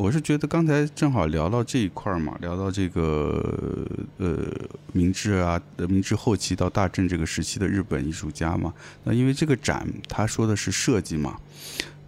[0.00, 3.86] 我是觉得刚才正好聊到这一块嘛，聊到这个
[4.16, 4.50] 呃
[4.94, 8.72] 明治啊，明治后期到大正这个时期的日本艺术家嘛。
[9.04, 11.36] 那因为这个展他说的是设计嘛，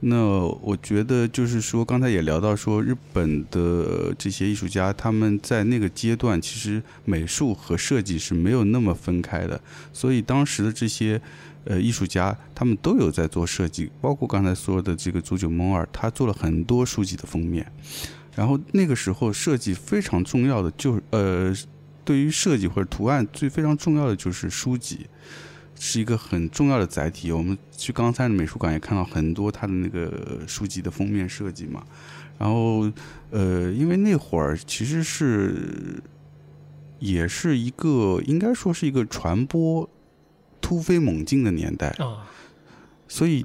[0.00, 0.16] 那
[0.62, 9.60] 我觉得就是说刚才也聊到说日本的这些艺术家他们在那个阶段其实美术和设计是没有那么分开的，
[9.92, 11.20] 所以当时的这些。
[11.64, 17.70] 呃，艺术家他们都有在做设计，包括刚才说的这个足久蒙尔，他做了很多书籍的封面。
[18.34, 21.54] 然后那个时候设计非常重要的，就是呃，
[22.04, 25.06] 对于设计或者图案最非常重要的就是书籍，
[25.78, 27.30] 是一个很重要的载体。
[27.30, 31.84] 我们去冈山的美术馆也看到很多他的那个书籍的封面设计嘛。
[32.38, 32.90] 然后
[33.30, 36.02] 呃，因为那会儿其实是
[36.98, 39.88] 也是一个应该说是一个传播。
[40.72, 42.26] 突飞猛进的年代啊，
[43.06, 43.44] 所以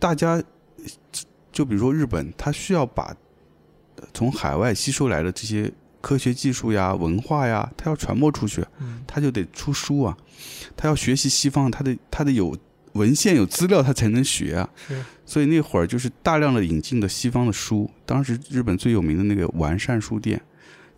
[0.00, 0.42] 大家
[1.52, 3.16] 就比如说日本，它需要把
[4.12, 8.66] 从海外吸收来的这些科学技术呀、文化呀，它要传播出去，
[9.06, 10.18] 它就得出书啊。
[10.76, 12.58] 它要学习西方，它得它得有
[12.94, 14.68] 文献、有资料，它才能学啊。
[15.24, 17.88] 所以那会儿就是大量的引进的西方的书。
[18.04, 20.42] 当时日本最有名的那个完善书店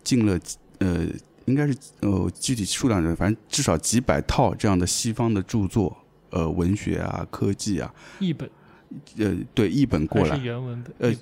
[0.03, 0.39] 进了
[0.79, 1.05] 呃。
[1.45, 5.95] 应该是呃具体数量的，反正至少几百套这样的西方的著作，
[6.29, 8.49] 呃，文学啊，科技啊，译本，
[9.17, 11.19] 呃，对，译本过来，原文本，呃，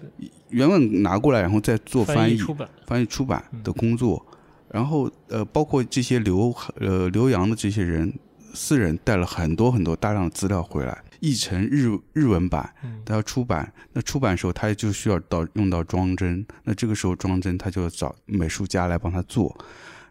[0.50, 4.26] 原文拿过来，然后再做翻译、出版、翻译出版的工作，
[4.70, 8.14] 然后呃，包括这些留呃留洋的这些人，
[8.54, 12.74] 私人带了很多很多大量的资料回来，译成日日文版，
[13.06, 19.58] 他要出版，那出版时候他就需要到用到装帧，那这个时候装帧他就找美术家来帮他做。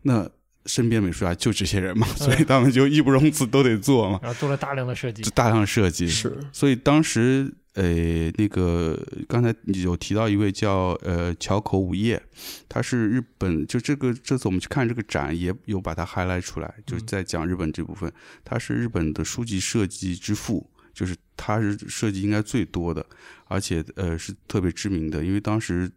[0.02, 0.28] 那
[0.66, 4.20] 身边美术家就这些人嘛，所以他们就义不容辞都得做嘛。
[4.22, 6.36] 然后做了大量的设计，大量的设计是。
[6.52, 12.22] 所以当时，呃，那个刚才有提到一位叫呃桥口武叶，
[12.68, 18.12] 他是日本，就这个这次我们去看这个展，也有把他 highlight 出来，就是在讲日本这部分。
[18.44, 23.04] 他是日本的书籍设计之父，就是他是设计应该最多的，
[23.46, 25.90] 而且呃是特别知名的，因为当时。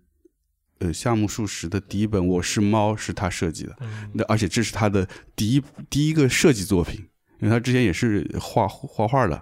[0.83, 3.73] 呃，夏目漱石的第一本《我是猫》是他设计的，
[4.15, 7.07] 那而且这是他的第一第一个设计作品，
[7.43, 9.41] 因为他之前也是画画画的，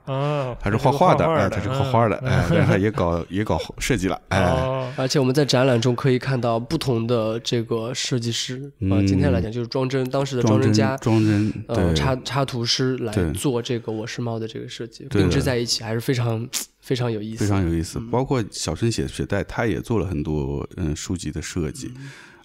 [0.59, 4.41] 他是画画的，哎，他是画画的，哎，但是他也搞也搞设计了，哎，
[4.97, 16.47] 而且我们在展览中可以看到不同的这个设计师，啊，今天来讲就是装帧，当时的装帧家，装帧，呃，插插图师来做这个《我是猫》的这个设计，并置在一起还是非常。
[16.81, 17.99] 非常有意思，非常有意思。
[18.11, 21.93] 包括小春写写带，他也做了很多嗯书籍的设计。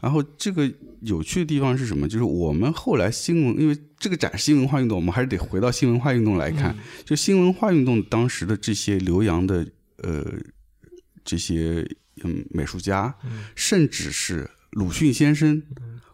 [0.07, 2.07] 然后这个有趣的地方是什么？
[2.07, 6.77] 就是我们后来新闻，因为这个展新文化运动，我们还是得回到新文化运动来看。
[7.05, 10.25] 就新文化运动当时的这些留洋的呃
[11.25, 11.85] 这些
[12.23, 13.13] 嗯美术家，
[13.57, 15.61] 甚至是鲁迅先生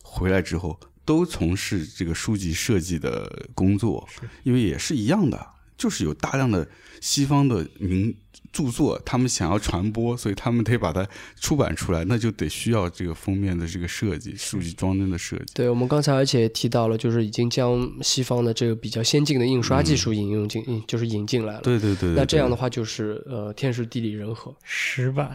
[0.02, 4.08] 回来之后，都从事这个书籍设计的工作，
[4.42, 5.46] 因为也是一样的。
[5.76, 6.66] 就是有大量的
[7.00, 8.14] 西方的名
[8.52, 11.06] 著作，他们想要传播，所以他们得把它
[11.40, 15.54] 出版出来，那就得需要这个封面的这个设计、数据装帧的设计。
[15.54, 21.60] 对我们刚才而且提到了，就是已经将西方的这个比较先进的印刷技术引用进，就是引进来了。
[21.62, 22.10] 对对对。
[22.10, 24.54] 那这样的话，就是呃，天时地利人和。
[24.62, 25.30] 石板，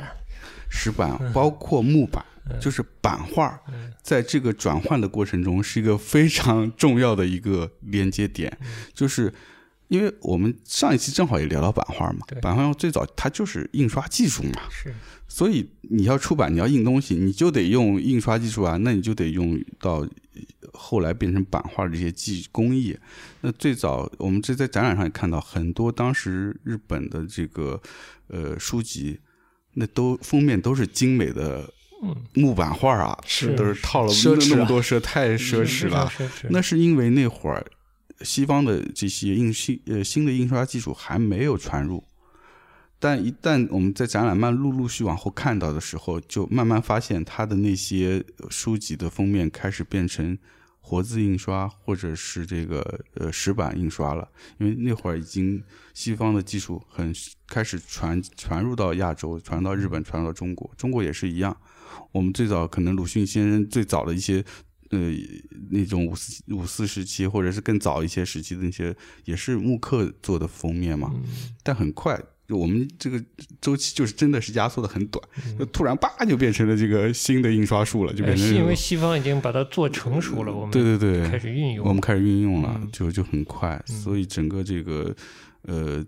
[0.70, 2.24] 石板包括木板，
[2.62, 3.60] 就是版画，
[4.04, 8.56] 在这个转换的过程中是一个非常重要的一个连接点，
[8.94, 9.34] 就是。
[9.88, 14.94] 因为我们上一期正好也聊到版画嘛，版画最早它就是印刷技术嘛，是，
[15.30, 20.06] 所以你要出版，你要印东西，你就得用印刷技术啊，那你就得用到
[20.74, 22.98] 后来变成版画的这些技工艺。
[23.40, 27.82] 那最早我们这在展览上也看到很多当时日本的这个
[28.28, 29.18] 呃书籍，
[29.76, 31.72] 那都封面都是精美的
[32.34, 34.12] 木板画啊，是都是套了
[34.50, 36.12] 那么多奢，太奢侈了。
[36.50, 37.66] 那是因为那会儿。
[38.22, 42.03] 西方的这些印新呃新的印刷技术还没有传入，
[42.99, 50.38] 但一旦我们在展览慢陆陆续往后看到的时候，就慢慢发现它的那些书籍的封面开始变成
[50.80, 55.63] 活字印刷或者是这个呃石板印刷了，因为那会儿已经
[55.93, 57.13] 西方的技术很
[57.47, 61.55] 开始传传入到亚洲，传到日本，传到中国，中国也是一样。
[62.11, 64.43] 我们最早可能鲁迅先生最早的一些。
[64.90, 65.12] 呃，
[65.70, 71.14] 那种五四五四时期，或者是更早一些时期的那些，也是木刻做的封面嘛。
[71.62, 72.18] 但很快，
[72.50, 73.22] 我们这个
[73.60, 75.22] 周期就是真的是压缩的很短，
[75.60, 78.48] 就突然叭就变成了这个新的印刷术了，就变成。
[78.56, 85.14] 因为西方已经把它做成熟了，我们对对对开始运用，我们开始运用了，就就很快，所以整个这个
[85.64, 86.02] 呃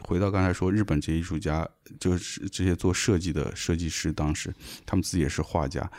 [0.00, 1.66] 回到刚才说，日本这些艺术家，
[1.98, 4.52] 就是这些做设计的设计师，当时
[4.84, 5.90] 他们自己也是画家，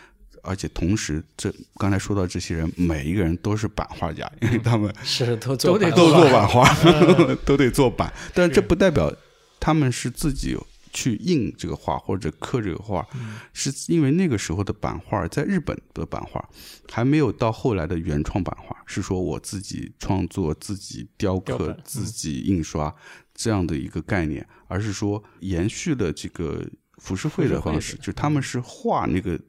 [0.43, 6.67] 而且同时，这刚才说到这些人，每一个人都是版画家，因为他们是都都得都做版画，
[7.45, 9.11] 都得做版，但这不代表
[9.59, 10.55] 他们是自己
[10.91, 13.07] 去印这个画或者刻这个画，
[13.53, 16.43] 是因为那个时候的版画在日本的版画
[16.91, 22.93] 还没有到后来的原创版画，是说我自己创作、自己雕刻自己印刷
[23.33, 26.63] 这样的一个概念，而是说延续了这个
[26.97, 29.39] 浮世绘的方式，就他们是画那个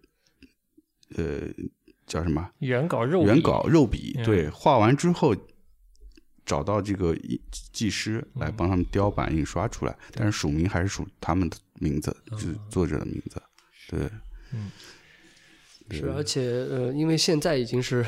[1.17, 1.49] 呃
[2.07, 2.51] 叫什么？
[2.59, 5.35] 原稿肉原稿肉笔，嗯对，画完之后
[6.45, 7.41] 找到这个艺
[7.73, 8.55] 技师来嗯。
[8.57, 13.43] 帮他们雕版印刷出来，但是署名还是署他们的名字，就是作者的名字。
[13.89, 14.11] 对，
[15.91, 18.05] 是，而且呃，因为现在已经是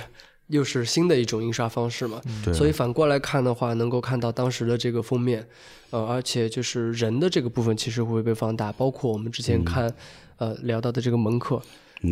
[0.48, 5.46] 又是新的一种印刷方式嘛，对，所以反过来看的话，能够看到当时的这个封面，
[5.90, 9.92] 呃，而且就是人的这个部分其实会被放大，包括我们之前看、
[10.36, 11.60] 呃聊到的这个蒙克，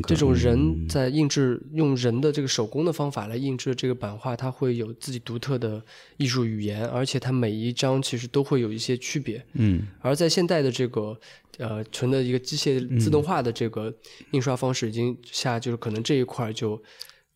[0.07, 0.89] 这种人嗯。
[0.89, 5.83] 在印制用人的这个手工的方法来印制这个版画，它会有自己独特的
[6.17, 9.45] 艺术语言，而且它每一张其实都会有一些区别。
[9.55, 9.87] 嗯。
[10.01, 11.19] 而在现代的这个
[11.59, 13.95] 呃纯的一个机械自动化的这个
[14.33, 16.83] 印刷方式已经下，就是可能这一块就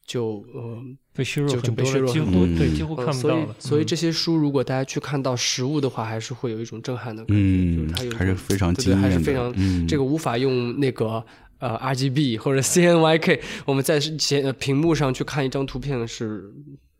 [0.06, 0.82] 就呃
[1.14, 3.46] 被削弱就就被很多了，几乎削弱很多对几乎看不到了。
[3.48, 11.22] 嗯所以这些书如果大家去看到实物的话，还是会有一种震撼的感觉，就是嗯它有，还是非常对对，还是惊艳的，非常、嗯，这个无法用那个
[11.58, 16.52] 呃 RGB 或者 CNYK， 我们在前呃屏幕上去看一张图片是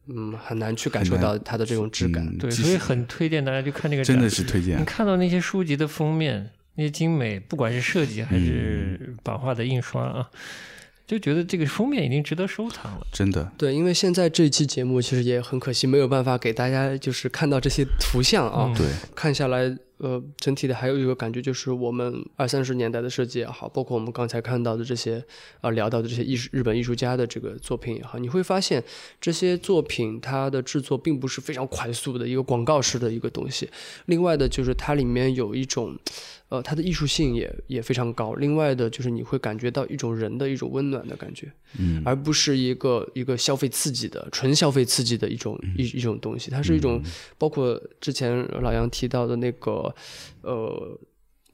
[0.09, 2.37] 嗯很难去感受到它的这种质感。
[2.39, 4.17] 对，所以很推荐大家去看这个展。
[4.17, 10.29] 真的是推荐你，看到那些书籍的封面，那些精美，不管是设计还是版画的印刷啊，
[11.07, 13.07] 就觉得这个封面已经值得收藏了。
[13.13, 18.67] 真的，对，因为现在这一期节目其实也很可惜，没有办法给大家就是看到这些图像啊。
[18.69, 25.23] 嗯对，看下来，呃，整体的还有一个感觉就是，我们二三十年代的设计也好，包括我们刚才看到的这些，
[25.61, 28.83] 呃，聊到的这些艺术日本艺术家的这个作品也好，你会发现
[29.21, 33.69] 这些作品它的制作并不是非常快速的一个广告式的一个东西。
[34.07, 35.97] 另外的就是它里面有一种，
[36.49, 38.35] 呃，它的艺术性也也非常高。
[38.35, 41.51] 另外的就是你会感觉到一种人的一种温暖的感觉。
[41.79, 47.03] 嗯而不是一个一个消费刺激的纯消费刺激的一种一一种东西，它是一种
[47.37, 49.88] 包括之前老杨提到的那个
[50.43, 50.99] 呃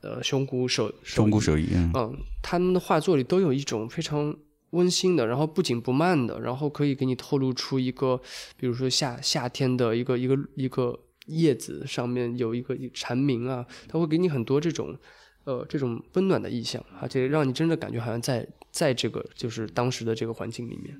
[0.01, 4.37] 呃熊谷手熊谷手艺，嗯嗯，他们的画作里都有一种非常
[4.71, 8.21] 温馨的，然后不紧不慢的，然后可以给你透露出一个，
[8.57, 14.97] 比如说夏夏天的一个一个一个叶子上面有一个蝉鸣啊，它会给你很多这种
[15.45, 20.95] 呃这种温暖的意象，而且让你真的感觉好像在在这个就是当时的这个环境里面。